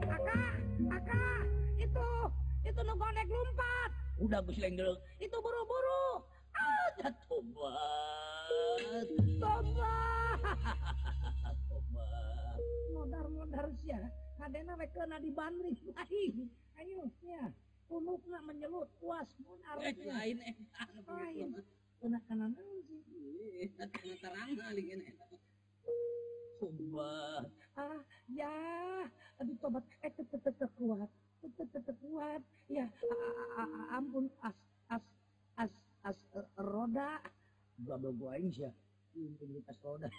kakak 0.07 0.55
Aka, 0.93 1.25
itu 1.81 2.07
itu 2.63 2.79
nukonek 2.85 3.25
lompat. 3.27 3.89
udah 4.23 4.39
gue 4.45 4.55
dulu 4.77 4.93
itu 5.19 5.35
buru-buru 5.35 6.21
ada 6.95 7.09
ah, 7.09 7.13
tubat 7.27 9.46
harusnya 13.57 13.99
kadena 14.37 14.77
rekena 14.77 15.17
di 15.17 15.33
lagi 15.33 16.45
lain 16.77 17.09
ya 17.25 17.43
punuk 17.89 18.21
nak 18.29 18.45
menyelut 18.45 18.85
puas 19.01 19.25
pun 19.41 19.57
harus 19.65 19.97
lain 20.05 20.37
eh 20.45 20.55
lain 21.09 21.49
kena 21.97 22.21
kanan 22.29 22.53
sih 22.85 23.01
iya, 23.17 23.65
kena 23.89 24.13
terang 24.21 24.51
kali 24.53 24.93
ini 24.93 25.05
eh, 25.09 25.17
Sumpah. 26.57 27.45
Ah, 27.77 28.01
ya. 28.25 28.49
Aduh, 29.37 29.53
tobat. 29.61 29.85
Eh, 30.01 30.09
tetep 30.09 30.41
tetep 30.41 30.73
kuat. 30.73 31.05
Tetep 31.37 31.69
tetep 31.69 31.93
kuat. 32.01 32.41
Ya, 32.65 32.89
ampun. 33.93 34.25
As, 34.41 34.57
as, 34.89 35.05
as, 35.61 35.69
as, 36.01 36.17
roda. 36.57 37.21
Gak 37.85 38.01
bawa 38.01 38.09
gua 38.17 38.31
aja. 38.41 38.73
Ini 39.13 39.61
tas 39.69 39.77
roda. 39.85 40.09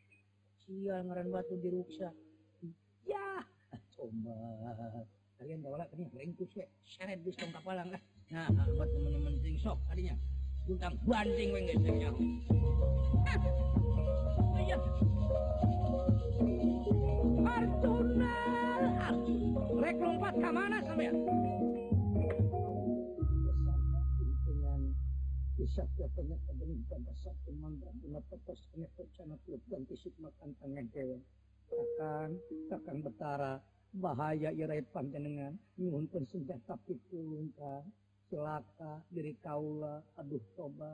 Sial, 0.68 1.00
ngeran 1.08 1.32
batu 1.32 1.56
di 1.56 1.72
ruksa. 1.72 2.12
ya 3.08 3.22
coba 3.96 4.36
kaliannal 5.40 5.78
denganmerintah 5.90 6.44
pe 28.30 28.84
percana 28.98 29.34
klub 29.46 29.62
ganti 29.70 29.94
Sigma 30.02 30.28
deweng 30.92 31.22
ang 31.70 32.38
Kaang 32.82 33.00
bertara 33.06 33.62
bahaya 33.94 34.50
Iirat 34.54 34.90
panjenenganungah 34.90 36.58
tapi 36.66 36.98
pulungngka 37.10 37.86
celata 38.30 38.98
diri 39.14 39.34
kaula 39.42 40.02
aduh 40.18 40.42
soba 40.58 40.90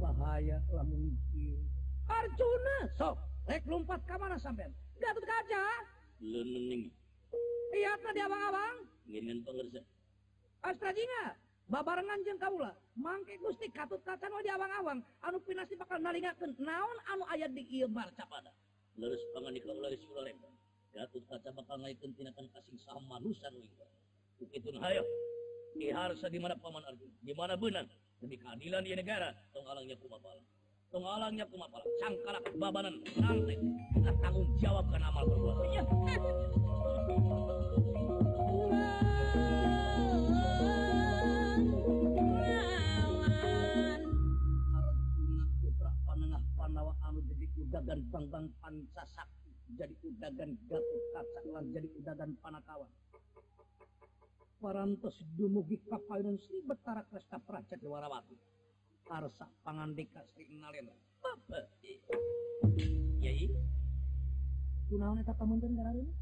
bahaya 0.00 0.56
laung 0.72 1.12
kecil 1.20 1.60
Arjuna 2.08 2.76
sompat 3.60 4.00
ke 4.08 4.14
mana 4.16 4.36
sampe 4.40 4.64
kaca 5.00 5.64
iyalah 7.76 8.12
dia 8.16 8.26
Bang 8.28 8.44
alang 8.48 8.76
pengja 9.44 9.80
asstraa 10.64 11.36
babaaran 11.70 12.08
Anj 12.10 12.26
kaulah 12.40 12.74
mang 12.98 13.22
gustik 13.42 13.70
katut 13.74 14.02
kaca 14.02 14.26
mal 14.30 14.42
di 14.42 14.50
alang-awang 14.50 15.00
anu 15.22 15.38
pinasi 15.46 15.78
bakal 15.78 15.98
naken 16.02 16.56
naon 16.58 16.98
anu 17.14 17.22
ayat 17.30 17.52
di 17.54 17.62
disa 26.02 26.28
dimana 26.28 26.54
Paman 26.60 26.84
di 26.98 27.06
gimana 27.32 27.56
be 27.56 27.70
jadi 28.22 28.38
keadilan 28.38 28.84
di 28.86 28.92
negaralangnya 28.94 29.96
kumapal 29.98 30.36
pengalangnya 30.94 31.42
kumapal 31.50 31.80
sangkara 31.98 32.38
bababanan 32.60 32.94
tanggung 34.22 34.46
jawabkan 34.62 35.00
amal 35.02 35.24
waktunya 35.40 35.80
udagan 47.72 48.04
banggang 48.12 48.46
pancasakti 48.60 49.48
jadi 49.80 49.96
udagan 50.04 50.52
gatot 50.68 51.02
kacalan 51.16 51.64
jadi 51.72 51.88
udagan 51.96 52.36
panakawan 52.44 52.92
parantos 54.60 55.16
dumugi 55.40 55.80
kapal 55.88 56.20
kapayunan 56.20 56.36
Sri 56.36 56.60
Betara 56.68 57.00
Kresta 57.08 57.40
Prajat 57.40 57.80
Warawati 57.80 58.36
Arsa 59.08 59.48
pangandika 59.64 60.20
Sri 60.36 60.52
Nalena 60.60 60.92
Bapak 61.24 61.72
Yai 63.24 63.48
iya, 63.48 63.48
kunaon 64.92 65.16
iya. 65.24 65.24
eta 65.24 65.32
pamunten 65.32 65.72
ini. 65.72 66.12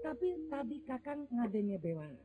tapi 0.00 0.28
tadi 0.48 0.76
kakang 0.88 1.28
ngadenya 1.28 1.76
bewana 1.76 2.24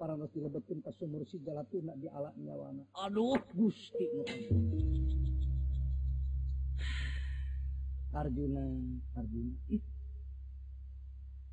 para 0.00 0.16
betun 0.16 0.80
ke 0.80 0.88
sumur 0.96 1.20
si 1.28 1.36
jalatuna 1.44 1.92
di 2.00 2.08
alat 2.08 2.32
nyawana 2.40 2.80
aduh 3.04 3.36
gusti 3.52 4.08
Arjuna 8.16 8.64
Arjuna 9.20 9.52
ih 9.68 9.84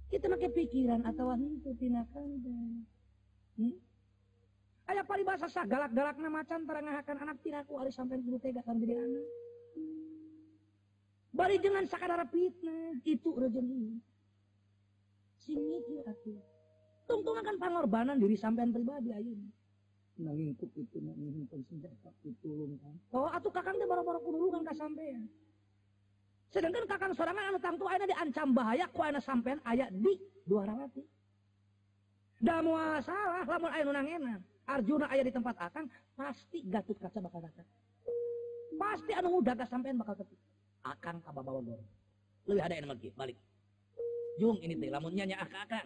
kita 0.08 0.32
pakai 0.32 0.56
pikiran 0.64 1.04
atau 1.12 1.28
anu 1.28 1.60
itu 1.60 1.76
tinakan 1.76 2.40
hmm? 3.60 3.76
Ayah 4.88 5.04
pari 5.04 5.28
bahasa 5.28 5.52
sah 5.52 5.68
galak 5.68 5.92
galak 5.92 6.16
nama 6.16 6.40
macan 6.40 6.64
terangahakan 6.64 7.20
anak 7.20 7.44
tiraku 7.44 7.76
hari 7.76 7.92
sampai 7.92 8.24
guru 8.24 8.40
tega 8.40 8.64
kan 8.64 8.80
jadi 8.80 8.96
anak 8.96 9.28
bari 11.36 11.60
dengan 11.60 11.84
sakadara 11.84 12.24
fitnah 12.24 12.96
itu 13.04 13.28
rezeki 13.28 14.00
sini 15.44 15.84
itu 15.84 15.94
Tungtung 17.08 17.40
akan 17.40 17.56
pengorbanan 17.56 18.20
diri 18.20 18.36
sampean 18.36 18.76
pribadi 18.76 19.16
ayo. 19.16 19.32
Nah 20.20 20.36
ngikut 20.36 20.72
itu, 20.76 20.98
nah 21.00 21.16
ngikut 21.16 21.64
senjata 21.72 22.12
itu 22.28 22.52
kan. 22.84 22.94
Oh, 23.16 23.32
atuh 23.32 23.48
kakang 23.48 23.80
teh 23.80 23.88
baru-baru 23.88 24.52
kan 24.52 24.62
ka 24.68 24.76
sampean. 24.76 25.32
Sedangkan 26.52 26.84
kakang 26.84 27.16
sorangan 27.16 27.56
anu 27.56 27.60
tangtu 27.64 27.88
ayeuna 27.88 28.12
diancam 28.12 28.52
bahaya 28.52 28.92
ku 28.92 29.00
ayeuna 29.08 29.24
sampean 29.24 29.64
aya 29.64 29.88
di 29.88 30.20
dua 30.44 30.68
rawati. 30.68 31.00
Da 32.44 32.60
moal 32.60 33.00
salah 33.08 33.48
lamun 33.48 33.72
aya 33.72 33.84
nu 33.88 33.92
nangenan. 33.96 34.40
Arjuna 34.68 35.08
aya 35.08 35.24
di 35.24 35.32
tempat 35.32 35.56
akan 35.64 35.88
pasti 36.12 36.60
Gatut 36.68 37.00
Kaca 37.00 37.24
bakal 37.24 37.40
datang. 37.40 37.64
Pasti 38.76 39.16
anu 39.16 39.40
muda 39.40 39.56
gak 39.56 39.72
sampean 39.72 39.96
bakal 39.96 40.20
ketik. 40.20 40.38
Akang 40.84 41.24
kababawa 41.24 41.64
goreng. 41.64 41.88
Lebih 42.52 42.62
ada 42.64 42.76
yang 42.76 42.92
lagi, 42.92 43.08
balik. 43.16 43.40
Jung 44.44 44.60
ini 44.60 44.76
teh 44.76 44.92
lamunnya 44.92 45.24
nyanyi 45.24 45.40
ah, 45.40 45.48
ke 45.48 45.56
-akan. 45.56 45.86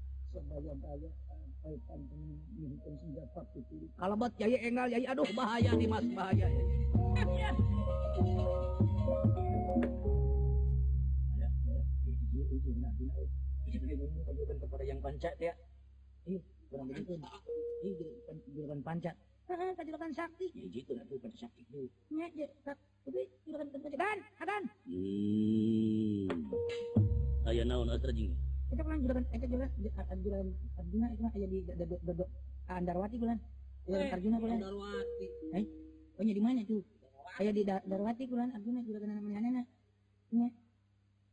sebaya-baya 0.31 1.09
sampai 1.61 2.09
yai 4.49 4.57
engal 4.65 4.87
yai 4.89 5.05
aduh 5.07 5.29
bahaya 5.35 5.71
nih 5.75 5.87
mas 5.87 6.03
bahaya. 6.15 6.47
kepada 14.61 14.83
yang 14.87 14.99
pancat 15.03 15.35
ya. 15.41 15.53
Ih, 16.29 16.41
kurang 16.71 16.87
begitu. 16.91 17.13
Ih, 17.83 17.97
juragan 18.55 18.79
pancat. 18.83 19.15
Heeh, 19.51 19.71
juragan 19.83 20.13
sakti. 20.15 20.47
Ya 20.53 20.67
gitu 20.69 20.91
lah 20.95 21.03
tuh 21.09 21.17
sakti 21.33 21.63
tuh. 21.71 21.87
Ya, 22.13 22.27
ya, 22.35 22.47
tapi 22.63 23.29
juragan 23.47 23.69
pancat 23.73 23.91
kan, 23.95 24.19
kan. 24.37 24.63
Ih. 24.87 26.27
naon 27.67 27.89
astrajing 27.91 28.33
itu 28.71 28.79
pernah 28.87 28.95
kan 28.95 29.01
juragan 29.03 29.23
itu 29.35 29.47
juragan 29.51 30.17
juragan 30.23 30.47
Arjuna 30.79 31.05
itu 31.11 31.21
mah 31.27 31.33
jadi 31.35 31.57
dodok 32.07 32.29
Andarwati 32.71 33.15
bulan 33.19 33.37
juragan 33.83 33.91
iya, 33.91 33.99
eh, 33.99 34.15
Arjuna 34.15 34.37
bulan 34.39 34.57
Andarwati 34.63 35.25
eh 35.59 35.63
oh 36.15 36.21
iya, 36.23 36.33
di 36.33 36.41
mana 36.41 36.59
tuh 36.63 36.81
ayah 37.43 37.51
di 37.55 37.63
Darwati 37.67 38.23
bulan 38.31 38.49
Arjuna 38.55 38.79
juragan 38.87 39.09
namanya 39.11 39.37
anak 39.43 39.65
ya 40.31 40.47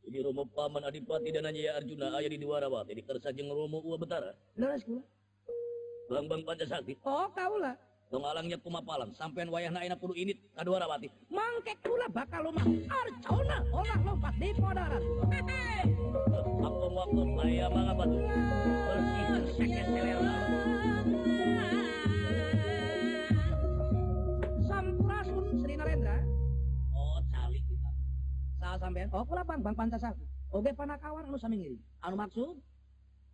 jadi 0.03 0.17
romo 0.19 0.43
paman 0.51 0.83
adipati 0.83 1.31
dan 1.31 1.47
ya 1.55 1.79
Arjuna 1.79 2.05
ayah 2.19 2.29
di 2.31 2.39
Dwarawati 2.43 2.91
di 2.91 3.03
kersa 3.07 3.31
jeng 3.31 3.47
romo 3.47 3.79
uwa 3.87 3.95
betara 3.95 4.35
ah. 4.35 4.35
leres 4.59 4.83
kula 4.83 5.03
Bang 6.09 6.25
Bang 6.25 6.41
Pancasakti. 6.41 6.97
Oh, 7.05 7.29
kau 7.37 7.61
lah 7.61 7.77
dong 8.09 8.25
alangnya 8.25 8.57
kumapalan 8.57 9.13
sampean 9.13 9.53
wayah 9.53 9.69
naena 9.69 9.93
kudu 9.93 10.17
ini 10.17 10.33
kaduarawati 10.57 11.13
mangkek 11.29 11.77
kula 11.85 12.09
bakal 12.09 12.41
lomah 12.41 12.65
arcona 12.89 13.61
olah 13.69 13.97
lompat 14.01 14.33
di 14.41 14.49
podaran 14.57 15.03
aku 16.57 16.85
waktu 16.89 17.21
maya 17.37 17.69
mangabat 17.69 18.09
bersih 18.89 19.29
sekek 19.61 19.85
selera 19.93 20.37
sampurasun 24.65 25.45
Sri 25.61 25.73
Narendra 25.77 26.17
oh 26.97 27.17
calik 27.29 27.61
kita 27.69 27.91
sah 28.57 28.73
sampean 28.81 29.07
oh 29.13 29.21
kula 29.21 29.45
bang 29.45 29.61
bang 29.61 29.75
pancasar 29.77 30.17
oke 30.49 30.71
panakawan 30.73 31.29
anu 31.29 31.37
samingiri 31.37 31.77
anu 32.01 32.17
maksud 32.17 32.57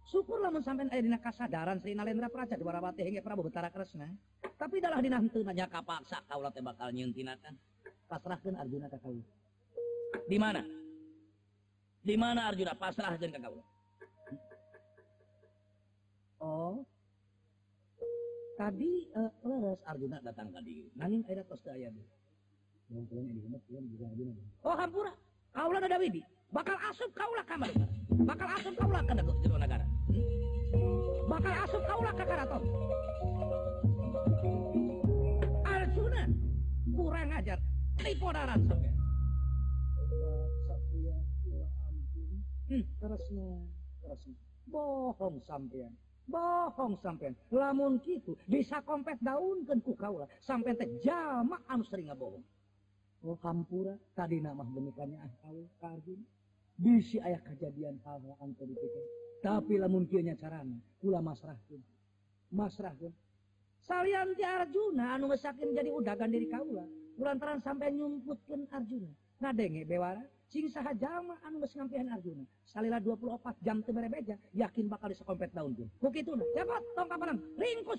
Syukurlah 0.05 0.53
mun 0.53 0.61
sampean 0.61 0.93
aya 0.93 1.01
dina 1.01 1.17
kasadaran 1.17 1.81
Sri 1.81 1.97
Nalendra 1.97 2.29
Praja 2.29 2.53
Warawati 2.61 3.01
hingga 3.01 3.25
Prabu 3.25 3.41
Betara 3.49 3.73
Kresna. 3.73 4.05
Tapi 4.53 4.77
dalah 4.77 5.01
dina 5.01 5.17
henteu 5.17 5.41
nya 5.41 5.65
kapaksa 5.65 6.21
kaula 6.29 6.53
teh 6.53 6.61
bakal 6.61 6.93
nyeuntinatan. 6.93 7.57
Pasrahkan 8.05 8.53
Arjuna 8.61 8.85
ke 8.85 9.01
kaula. 9.01 9.25
Di 10.29 10.37
mana? 10.37 10.61
Di 12.05 12.13
mana 12.21 12.53
Arjuna 12.53 12.77
pasrahkeun 12.77 13.33
ka 13.33 13.39
kaula? 13.41 13.63
Oh. 16.37 16.85
Tadi 18.61 19.09
uh, 19.17 19.73
Arjuna 19.89 20.21
datang 20.21 20.53
ka 20.53 20.61
dieu. 20.61 20.85
Nanging 21.01 21.25
aya 21.33 21.41
tos 21.49 21.65
teu 21.65 21.73
aya. 21.73 21.89
Oh 24.69 24.75
hampura. 24.77 25.17
Kaula 25.49 25.81
ada 25.81 25.97
Widi. 25.97 26.21
Bakal 26.53 26.77
asup 26.93 27.09
kaula 27.17 27.41
kamar, 27.49 27.73
Bakal 28.21 28.47
asup 28.61 28.77
kaula 28.77 29.01
ka 29.01 29.13
negara. 29.17 29.94
maka 31.25 31.51
as 31.65 31.73
tahu 31.85 31.99
kurang 36.95 37.29
ajar 37.35 37.59
tripod 37.99 38.35
hmm. 38.35 38.63
bohong 44.71 45.37
sampeyan 45.43 45.91
bohong 46.31 46.93
sampeyan 47.03 47.33
lamun 47.51 47.99
gitu 48.03 48.37
bisa 48.47 48.79
komplek 48.87 49.19
daun 49.21 49.67
keku 49.67 49.91
kauula 49.99 50.23
sampeyan 50.47 50.75
jamaam 51.03 51.79
seringa 51.87 52.15
bohongpura 52.15 53.93
oh, 53.95 53.97
tadi 54.15 54.39
nama 54.39 54.63
demiannya 54.63 55.19
ah, 55.19 55.97
bisi 56.79 57.19
ayah 57.27 57.39
kejadian 57.47 57.95
kamuan 58.03 58.51
tapilah 59.45 59.85
mungkinnya 59.85 60.33
cara 60.41 60.65
pula 60.97 61.21
masrahku 61.21 61.77
masrahku 62.49 63.13
Arjuna 63.85 65.13
anukin 65.21 65.69
jadi 65.77 65.93
udahgan 65.93 66.33
diri 66.33 66.49
Kalah 66.49 66.89
bulan 67.13 67.37
teran 67.37 67.61
sampai 67.61 67.93
nyumputkan 67.93 68.65
Arjuna 68.73 69.13
nah 69.37 69.53
denge 69.53 69.85
bewara 69.85 70.25
saha 70.49 70.97
jamaan 70.97 71.61
mempi 71.61 71.93
Arjuna 71.93 72.41
salilah 72.65 72.97
24 73.05 73.53
jam 73.61 73.77
remja 73.85 74.33
yakin 74.57 74.89
bakal 74.89 75.13
dikompet 75.13 75.53
tahunki 75.53 75.85
tongkapankus 76.01 77.93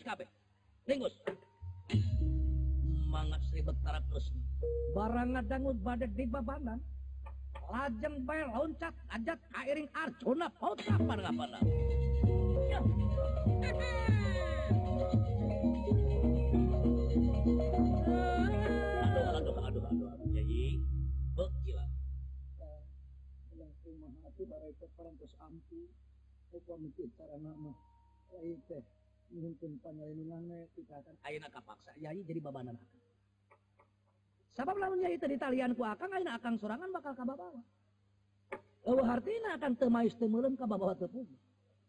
barang 4.99 5.31
danggut 5.47 5.79
badet 5.79 6.11
di 6.11 6.27
babaan 6.27 6.83
lajeng 7.73 8.17
bae 8.27 8.43
loncat 8.55 8.95
ajat 9.17 9.39
kairing 9.53 9.89
Arjuna 10.03 10.47
putra 10.59 10.95
margapana. 11.09 11.59
Ya. 12.71 12.81
Aduh 19.39 19.39
aduh 19.39 19.57
aduh 19.67 19.83
aduh. 19.91 20.21
Jadi 20.37 20.61
beki 21.37 21.71
lah. 21.75 21.89
Yang 23.59 23.71
terima 23.83 24.07
hati 24.23 24.43
barai 24.47 24.71
perantos 24.79 25.33
ampu. 25.43 25.81
Apa 26.55 26.73
mikir 26.81 27.11
cara 27.19 27.37
nama. 27.43 27.73
Baik 28.33 28.59
teh. 28.71 28.83
Mungkin 29.35 29.83
panjang 29.83 30.15
ini 30.15 30.25
nangnya 30.31 30.63
kita 30.79 31.03
akan. 31.03 31.15
Ayo 31.27 31.39
nak 31.43 31.53
Yai 31.99 32.23
jadi 32.23 32.39
babanan 32.41 32.79
Sabab 34.57 34.77
lamunnya 34.81 35.13
itu 35.13 35.29
di 35.29 35.37
talian 35.37 35.77
ku 35.77 35.85
akang, 35.85 36.09
aina 36.17 36.41
akang 36.41 36.57
sorangan 36.57 36.89
bakal 36.89 37.13
kababawa. 37.13 37.61
Lalu 38.89 39.03
hartina 39.05 39.61
akan 39.61 39.73
temais 39.77 40.17
temelem 40.17 40.57
kababawa 40.57 40.97
tepung. 40.97 41.29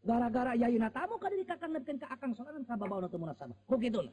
Gara-gara 0.03 0.51
yayina 0.51 0.91
tamu 0.91 1.15
kada 1.15 1.39
dikakangetkan 1.39 1.95
ke 1.95 2.07
akang 2.11 2.35
sorangan 2.35 2.67
kababawa 2.67 3.07
na 3.07 3.07
temuna 3.09 3.33
sama. 3.39 3.55
Kukitun. 3.71 4.11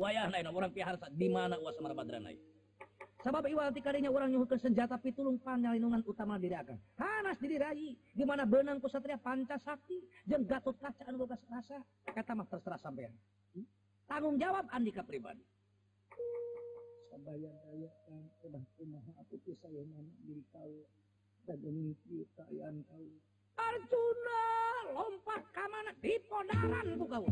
Wayah 0.00 0.32
nain 0.32 0.48
orang 0.48 0.72
piharsa 0.72 1.12
di 1.12 1.28
mana 1.28 1.60
uas 1.60 1.76
marbadran 1.76 2.24
naik. 2.24 2.40
Sabab 3.20 3.44
orang 3.44 3.76
karinya 3.84 4.08
orang 4.08 4.32
tapi 4.32 4.56
senjata 4.56 4.96
pitulung 4.96 5.36
panyalinungan 5.36 6.00
utama 6.08 6.40
diri 6.40 6.56
akang. 6.56 6.80
Hanas 6.96 7.36
diri 7.36 7.60
rai. 7.60 7.92
Gimana 8.16 8.48
benang 8.48 8.80
ku 8.80 8.88
satria 8.88 9.20
pancasakti 9.20 10.00
sakti. 10.00 10.46
gatot 10.48 10.80
kacaan 10.80 11.20
lukas 11.20 11.42
rasa. 11.52 11.76
Kata 12.16 12.32
mah 12.32 12.48
terserah 12.48 12.80
sampean. 12.80 13.12
Hmm? 13.52 13.68
Tanggung 14.08 14.40
jawab 14.40 14.72
andika 14.72 15.04
pribadi. 15.04 15.44
bayar- 17.20 17.52
yang 17.76 17.88
saya 18.04 18.52
mana 21.60 21.70
di 22.06 22.16
demi 22.16 22.26
tayan 22.38 22.76
tahu 22.88 23.06
Arjunal 23.58 24.86
lompat 24.96 25.42
kamana 25.52 25.92
di 26.00 26.12
padaaran 26.24 26.86
jugau 26.96 27.26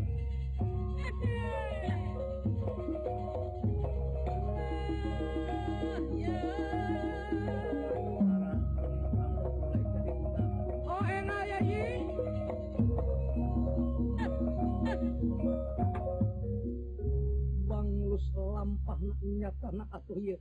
tanah 19.63 19.89
iya. 20.19 20.39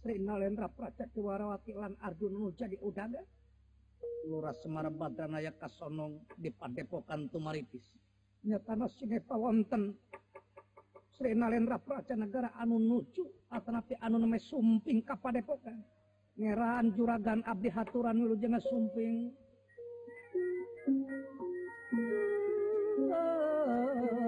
Srinalendra 0.00 0.70
Pracawarawati 0.70 1.72
lan 1.74 1.92
Arjuna 2.00 2.46
jadi 2.54 2.78
udaga 2.80 3.20
Lurah 4.30 4.54
Semar 4.62 4.86
Badranaya 4.90 5.50
Kasonong 5.54 6.22
di 6.38 6.50
Padepokan 6.50 7.26
Tumaritis 7.30 7.82
nyatana 8.46 8.86
sineta 8.94 9.34
wonten 9.34 9.98
Sri 11.18 11.32
Nalendra 11.34 11.80
negara 12.14 12.52
anu 12.60 12.76
nuju 12.78 13.24
atanapi 13.50 13.96
anu 13.98 14.20
namai 14.22 14.38
sumping 14.38 15.00
kapadepokan 15.02 15.74
ngeran 16.38 16.92
juragan 16.94 17.40
abdi 17.42 17.66
haturan 17.72 18.20
lu 18.22 18.36
jengah 18.38 18.60
sumping 18.70 19.32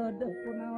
ada 0.09 0.27
punawa 0.43 0.78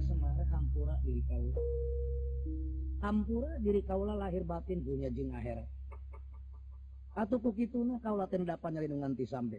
Sepura 0.00 0.96
diri 1.04 1.20
Ka 1.28 1.36
tampura 3.04 3.52
diri 3.60 3.84
Kalah 3.84 4.16
lahir 4.16 4.40
batin 4.40 4.80
punya 4.80 5.12
Jing 5.12 5.28
a 7.12 7.22
begitunya 7.28 8.00
kalau 8.00 8.24
dapatnya 8.24 8.88
nganti 8.88 9.28
sam 9.28 9.52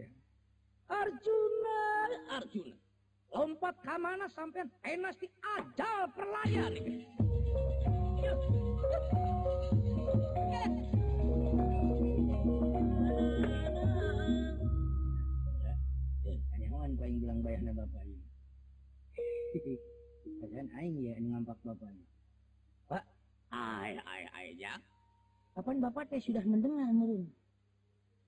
Arjuju 0.90 2.66
lompat 3.30 3.78
kamana 3.86 4.26
sampeyan 4.34 4.66
ensti 4.82 5.30
ada 5.54 6.10
pelaja 6.10 6.66
Bapak 21.64 21.90
papaan 25.56 25.78
Bapak 25.80 26.04
sudah 26.20 26.44
mendengar 26.44 26.92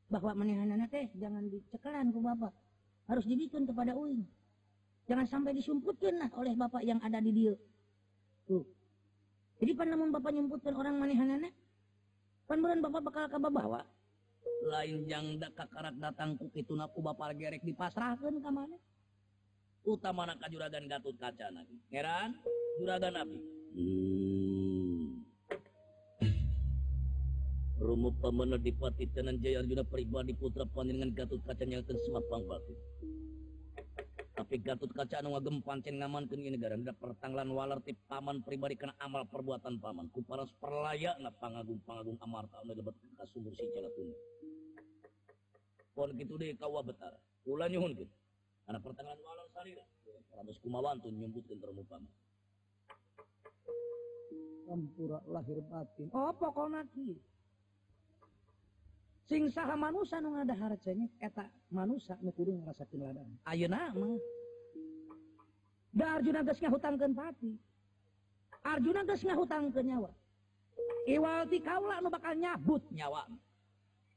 Bapakehana 0.08 0.80
jangan 1.20 1.44
dicekelanku 1.52 2.18
Bapak 2.24 2.52
harus 3.12 3.24
dibitun 3.28 3.68
kepada 3.68 3.92
Ui 3.92 4.24
jangan 5.04 5.26
sampai 5.28 5.52
dismpukinlah 5.54 6.32
oleh 6.38 6.54
bapak 6.58 6.82
yang 6.82 6.98
ada 7.04 7.18
di 7.22 7.30
dia 7.36 7.54
jadi 9.60 9.72
pan 9.76 9.90
Bapak 9.92 10.30
menyebutkan 10.32 10.72
orang 10.78 10.96
manehan 10.96 11.44
Bapakkak 12.88 13.36
lain 14.64 14.98
yangt 15.10 15.42
datang 16.00 16.38
kuku 16.40 16.64
ba 16.72 16.88
Gerek 17.36 17.60
dipasahkan 17.66 18.38
kameh 18.40 18.80
utama 19.86 20.26
nak 20.26 20.42
juragan 20.50 20.90
Gatot 20.90 21.14
Kaca 21.16 21.46
lagi. 21.54 21.76
Heran? 21.94 22.34
Juragan 22.82 23.14
Abi. 23.22 23.38
Hmm. 23.78 25.06
Rumah 27.76 28.12
pemenang 28.18 28.58
dipati 28.64 29.06
tenan 29.14 29.38
jaya 29.38 29.62
Arjuna 29.62 29.84
pribadi 29.86 30.32
putra 30.34 30.64
panjenengan 30.66 31.12
gatut 31.14 31.38
Kaca 31.46 31.60
yang 31.68 31.84
semapang 31.86 32.42
batu. 32.50 32.72
Tapi 34.34 34.58
gatut 34.64 34.88
Kaca 34.96 35.20
anu 35.22 35.36
ngagem 35.38 35.60
pancen 35.62 36.00
ngamankeun 36.02 36.40
ieu 36.42 36.52
negara 36.56 36.74
da 36.82 36.96
pertanglan 36.96 37.46
walar 37.54 37.78
ti 37.84 37.92
paman 38.10 38.40
pribadi 38.48 38.74
kana 38.80 38.96
amal 39.04 39.22
perbuatan 39.30 39.76
paman. 39.78 40.08
Ku 40.10 40.24
paras 40.26 40.48
perlayakna 40.58 41.30
pangagung-pangagung 41.38 42.16
amarta 42.26 42.58
anu 42.66 42.74
lebet 42.80 42.96
ka 43.14 43.28
sumur 43.30 43.52
si 43.54 43.68
jalatun. 43.70 44.08
Pon 45.94 46.10
gitu 46.16 46.34
deh 46.40 46.56
kawa 46.58 46.80
betar. 46.82 47.12
Ulah 47.46 47.68
nyuhun 47.70 47.92
kitu. 47.94 48.10
Karena 48.66 48.82
pertengahan 48.82 49.20
malam 49.22 49.46
salira. 49.54 49.86
Ratus 50.34 50.58
kumawantun 50.58 51.12
nyumbutkan 51.14 51.54
permukaan 51.62 52.02
Tempura 54.66 55.22
lahir 55.30 55.62
batin. 55.70 56.10
Oh 56.10 56.34
pokok 56.34 56.66
nanti 56.74 57.14
Sing 59.30 59.46
saha 59.54 59.78
manusia 59.78 60.18
nung 60.18 60.38
ada 60.38 60.54
harganya 60.54 61.06
eta 61.18 61.50
manusia 61.70 62.14
nu 62.22 62.30
kudu 62.30 62.62
ngerasakeun 62.62 63.02
ladang. 63.10 63.26
nama, 63.66 63.90
mah 63.94 64.18
Da 65.94 66.06
Arjuna 66.18 66.46
geus 66.46 66.62
ngahutangkeun 66.62 67.10
pati. 67.14 67.50
Arjuna 68.62 69.02
sengah 69.02 69.34
ngahutangkeun 69.34 69.82
nyawa. 69.86 70.10
Iwal 71.10 71.42
ti 71.50 71.58
kaula 71.58 71.98
nu 71.98 72.06
bakal 72.06 72.34
nyabut 72.38 72.82
nyawa. 72.94 73.26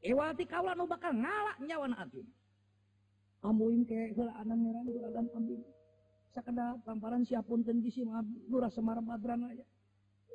Iwal 0.05 0.33
ti 0.37 0.45
kaula 0.45 0.77
nu 0.77 0.85
bakal 0.85 1.09
ngalak 1.17 1.57
nyawa 1.57 1.85
na 1.89 1.97
Arjuna. 2.05 2.29
Ambuing 3.39 3.87
ke 3.87 4.11
ngeran 4.19 4.59
merah 4.59 4.83
gerakan 4.83 5.25
kambing. 5.31 5.63
Sakada 6.35 6.75
lamparan 6.83 7.23
siapun 7.23 7.63
tenjisi 7.63 8.03
maaf 8.03 8.27
lurah 8.51 8.67
semar 8.67 8.99
badran 8.99 9.39
aja. 9.47 9.63
Ya. 9.63 9.65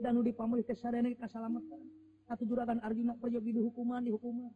Dan 0.01 0.25
di 0.25 0.33
pamrih 0.33 0.65
teh 0.65 0.73
kita 0.75 1.29
selamat 1.29 1.63
Atau 2.33 2.49
juragan 2.49 2.81
Arjuna 2.81 3.13
perjogi 3.21 3.53
di 3.53 3.61
hukuman 3.61 4.01
di 4.01 4.09
hukuman. 4.09 4.49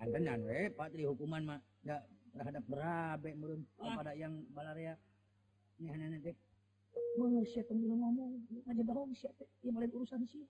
Anten 0.00 0.24
dan 0.24 0.40
we 0.48 0.72
patri 0.72 1.04
hukuman 1.04 1.44
mah 1.44 1.60
da 1.84 2.00
terhadap 2.32 2.64
berabe 2.64 3.36
meureun 3.36 3.60
kepada 3.76 4.16
yang 4.16 4.32
balaria. 4.56 4.96
ini 5.78 5.92
hanya 5.92 6.16
teh. 6.24 6.32
Mau 7.20 7.44
sia 7.44 7.62
ngomong 7.68 8.64
aja 8.64 8.82
bohong 8.82 9.12
siapa 9.12 9.44
yang 9.60 9.76
ieu 9.76 9.92
urusan 10.00 10.24
sih. 10.24 10.40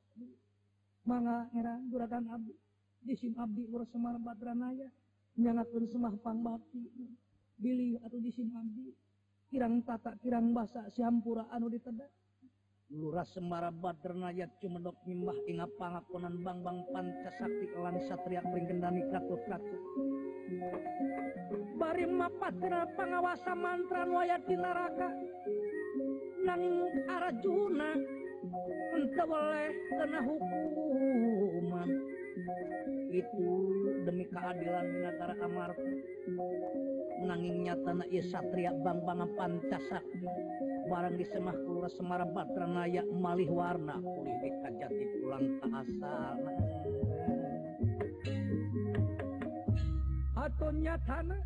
Mangga 1.02 1.50
ngerang 1.50 1.82
juragan 1.90 2.30
abdi. 2.30 2.54
sim 3.18 3.34
abdi 3.34 3.66
lurah 3.66 3.90
semar 3.90 4.14
badran 4.22 4.62
aja. 4.62 4.86
Ya. 4.86 4.88
yang 5.38 5.62
pun 5.70 5.86
semapan 5.86 6.42
ba 6.42 6.58
giih 7.62 8.02
atau 8.02 8.18
disinbi 8.18 8.90
Kirangtata 9.48 10.18
Kirang 10.20 10.50
basa 10.52 10.90
siampura 10.92 11.46
anu 11.54 11.70
dited 11.72 11.94
Lurah 12.92 13.22
Seembar 13.24 13.70
Baat 13.78 14.02
cumedokmlaha 14.60 15.66
pangaponan 15.78 16.42
bank-bank 16.42 16.78
Pancasatiklan 16.90 17.96
satriak 18.10 18.44
penggendami 18.50 19.06
Pra 19.08 19.22
bare 21.78 22.04
Ma 22.10 22.28
Pat 22.42 22.54
pengawasan 22.98 23.56
mantra 23.62 24.02
nuwayat 24.10 24.42
di 24.50 24.56
laraka 24.58 25.06
nang 26.42 26.62
a 27.06 27.28
juna 27.38 27.94
oleh 29.28 29.70
ten 30.00 30.12
hukum 30.26 31.64
manap 31.70 32.17
itu 33.10 33.46
demi 34.06 34.24
keadilan 34.30 34.86
negara 35.02 35.34
Amar 35.42 35.74
menangisnya 37.18 37.74
tanah 37.82 38.06
ia 38.14 38.22
satria 38.22 38.70
bang 38.78 39.00
bangan 39.02 39.26
pancasak 39.34 40.04
barang 40.86 41.14
di 41.18 41.26
semah 41.26 41.56
kelurah 41.66 41.90
semara 41.98 42.22
batra 42.30 42.68
yak 42.86 43.08
malih 43.18 43.50
warna 43.50 43.98
kulih 43.98 44.34
dikajati 44.38 45.04
pulang 45.18 45.44
ke 45.58 45.66
asal 45.66 46.36
atunya 50.38 50.94
tanah 51.10 51.42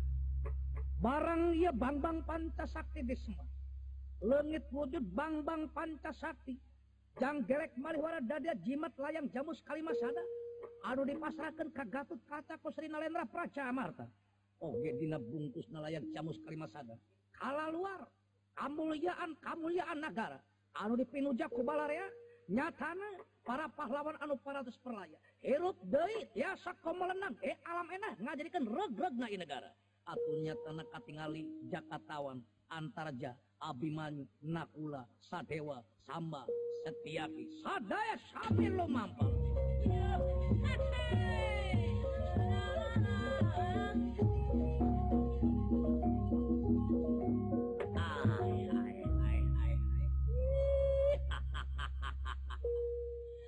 barang 1.01 1.43
ia 1.57 1.71
bang 1.73 1.97
bang 1.97 2.17
pancasakti 2.21 3.01
di 3.01 3.15
semah 3.17 3.49
lengit 4.21 4.63
wujud 4.69 5.01
bang 5.17 5.41
bang 5.41 5.65
pancasakti 5.73 6.53
jang 7.17 7.41
gerek 7.49 7.73
malih 7.81 7.97
warna 7.97 8.21
dada 8.21 8.53
jimat 8.61 8.93
layang 9.01 9.25
jamus 9.33 9.57
kalimas 9.65 9.97
ada 10.05 10.21
dipasahkan 10.91 11.67
ke 11.71 11.83
Gatut 11.87 12.19
kata 12.27 12.59
Pasrina 12.59 12.99
Lendra 12.99 13.23
Praca 13.23 13.71
Marta 13.71 14.03
Oke 14.59 14.89
Di 14.99 15.07
bungkus 15.31 15.65
nelayan 15.71 16.03
Camus 16.11 16.35
kemas 16.43 16.75
kalau 17.33 17.81
luar 17.81 18.03
ambulan 18.61 19.31
kamuliaan 19.41 19.99
negara 20.03 20.37
Aduh 20.83 20.99
dipinu 20.99 21.33
Jakkubalar 21.35 21.89
ya 21.91 22.05
nyatana 22.51 23.23
para 23.47 23.67
pahlawan 23.71 24.15
au 24.19 24.35
400 24.43 24.67
perlayrutit 24.83 26.27
ya,6 26.35 26.59
eh 27.43 27.55
alam 27.63 27.87
enak 27.87 28.15
nga 28.19 28.33
jadikan 28.35 28.67
reg 28.67 28.91
negara 29.39 29.71
nyatantingali 30.43 31.47
Jakartawan 31.71 32.43
antara 32.67 33.11
aja 33.15 33.31
Abiman 33.63 34.27
Nakula 34.43 35.07
saddewa 35.31 35.79
Sambaiaki 36.03 37.43
sambil 37.63 38.71
lo 38.75 38.85
mampu 38.91 39.23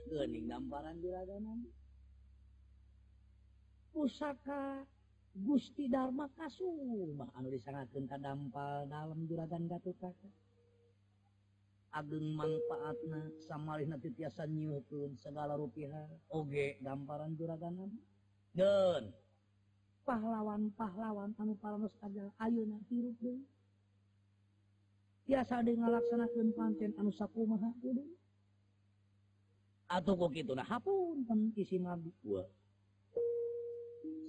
dening 0.05 0.45
gambaran 0.49 0.95
juraga 1.05 1.35
nabi 1.39 1.69
Hai 1.71 1.75
pusaka 3.93 4.81
Gusti 5.35 5.89
Dharma 5.91 6.27
Kasum 6.31 7.19
di 7.51 7.59
sangatkenta-dampal 7.61 8.87
dalam 8.87 9.27
jun 9.27 9.43
Gatutakakak 9.67 10.31
manfaatnya 12.03 13.23
sama 13.39 13.79
nantiasany 13.79 14.83
segala 15.15 15.55
ruiah 15.55 16.11
Oke 16.27 16.75
dampran 16.83 17.31
pahlawan-pahlawan 20.05 21.31
anu 21.39 21.53
paraasa 21.55 22.07
ngalakana 25.63 26.27
konten 26.51 26.91
an 26.99 27.07
Atuh 29.85 30.15
kok 30.17 30.33
gitulahpuni 30.35 31.23
nabi 31.79 32.09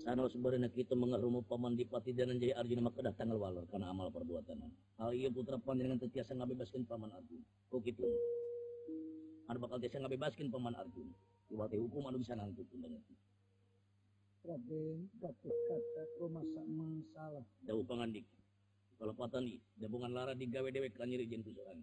sana 0.06 0.22
sebenarnya 0.30 0.70
kita 0.70 0.94
mengharumu 0.94 1.42
paman 1.50 1.74
pati 1.90 2.14
dan 2.14 2.30
jadi 2.38 2.54
Arjuna 2.54 2.86
maka 2.86 3.02
datang 3.02 3.34
walor 3.34 3.66
karena 3.66 3.90
amal 3.90 4.06
perbuatan. 4.14 4.54
Hal 5.02 5.10
ah, 5.10 5.10
iya 5.10 5.26
putra 5.34 5.58
dengan 5.74 5.98
tetiasa 5.98 6.38
ngabebaskan 6.38 6.86
paman 6.86 7.10
Arjuna. 7.10 7.42
Kok 7.66 7.74
oh, 7.74 7.80
gitu? 7.82 8.06
ada 9.50 9.58
bakal 9.58 9.82
tiasa 9.82 9.98
ngabebaskin 9.98 10.46
paman 10.46 10.78
Arjuna. 10.78 11.10
Kuwati 11.50 11.78
hukum 11.82 12.06
anu 12.06 12.22
bisa 12.22 12.38
nangkut 12.38 12.66
itu 12.70 12.78
Raden 14.46 15.10
batuk 15.18 15.56
kata 15.66 16.02
rumah 16.22 16.46
masa 16.54 16.86
salah. 17.10 17.46
Jauh 17.66 17.82
pangandik. 17.82 18.22
Kalau 19.02 19.10
patani, 19.10 19.58
nih, 19.58 19.58
jabungan 19.82 20.14
lara 20.14 20.38
digawe 20.38 20.70
dewek 20.70 20.94
kanyiri 20.94 21.26
jen 21.26 21.42
kusuhan. 21.42 21.82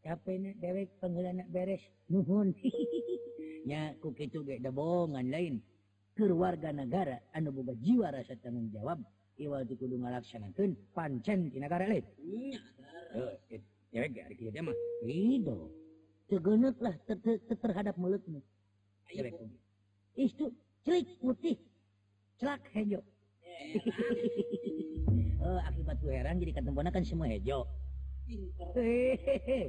kalau 0.00 0.32
dewek 0.64 0.88
penggellanak 0.98 1.46
beres 1.52 1.82
nuhun 2.08 2.54
nyakubongan 3.68 5.26
lain 5.34 5.54
keluarga 6.16 6.72
negara 6.72 7.20
and 7.36 7.48
buubah 7.52 7.76
jiwa 7.84 8.08
rasa 8.08 8.32
tanggung 8.40 8.72
jawab 8.72 8.96
iwa 9.40 9.60
dikulu 9.64 10.00
ngalaksanun 10.00 10.56
pancengarautlah 10.96 12.00
terhadap 17.44 17.92
mulutmu 18.00 18.40
isih 20.16 20.48
akibatan 25.68 26.40
jadi 26.40 26.56
kanakan 26.74 27.04
semua 27.04 27.26
hehe 27.28 29.68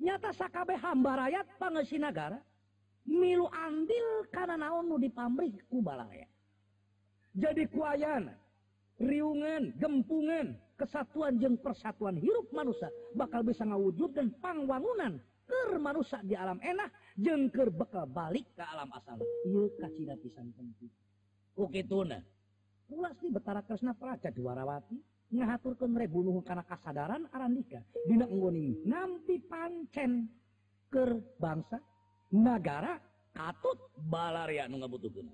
nyata 0.00 0.28
sakabe 0.36 0.76
hambarayaat 0.76 1.48
pan 1.56 1.76
Singara 1.86 2.36
milu 3.08 3.46
ambil 3.48 4.06
karena 4.34 4.56
naon 4.60 4.88
mau 4.92 4.98
di 5.00 5.08
pabrikku 5.08 5.80
jadi 7.36 7.64
kuaya 7.68 8.20
riungan 9.00 9.76
gempungan 9.76 10.56
kesatuan 10.76 11.36
jeng 11.40 11.56
persatuan 11.60 12.16
hirup 12.20 12.48
manusia 12.52 12.88
bakal 13.16 13.44
bisa 13.44 13.64
nga 13.64 13.76
wujud 13.76 14.12
dan 14.12 14.28
pangwangunan 14.40 15.20
kemanak 15.46 16.10
di 16.26 16.34
alam 16.34 16.58
enak 16.64 16.88
jengker 17.20 17.68
bekal 17.70 18.08
balik 18.08 18.44
ke 18.56 18.64
alam 18.64 18.88
asalcinaan 18.92 20.18
Oke 21.56 21.80
tuna 21.84 22.20
pulas 22.88 23.16
di 23.20 23.28
Betara 23.32 23.60
Krisna 23.64 23.96
Praca 23.96 24.28
Diwarawati 24.32 24.96
turkan 25.34 25.90
karena 26.46 26.62
kasadaran 26.62 27.22
ara 27.34 27.48
nikah 27.50 27.82
nanti 28.86 29.42
pancen 29.42 30.30
kebangsa 30.90 31.82
negara 32.30 33.00
katut 33.34 33.74
balariauhcam 34.06 35.26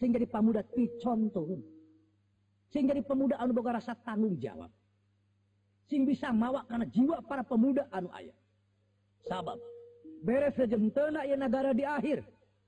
sehingga 0.00 0.24
pemuda 0.24 0.64
dicontoun 0.64 1.60
sehingga 2.70 2.94
di 2.94 3.02
pemuda 3.02 3.36
anuga 3.42 3.74
rasa 3.76 3.92
tanggung 4.06 4.38
jawab 4.40 4.70
sing 5.90 6.06
bisa 6.06 6.30
mawak 6.30 6.64
karena 6.70 6.86
jiwa 6.88 7.18
para 7.26 7.42
pemuda 7.42 7.84
anu 7.90 8.06
ayaah 8.16 8.38
sa 9.26 9.42
beres 10.24 10.54
se 10.56 10.64
ten 10.70 10.80
yang 11.26 11.36
negara 11.42 11.74
di 11.76 11.82
akhir 11.84 12.22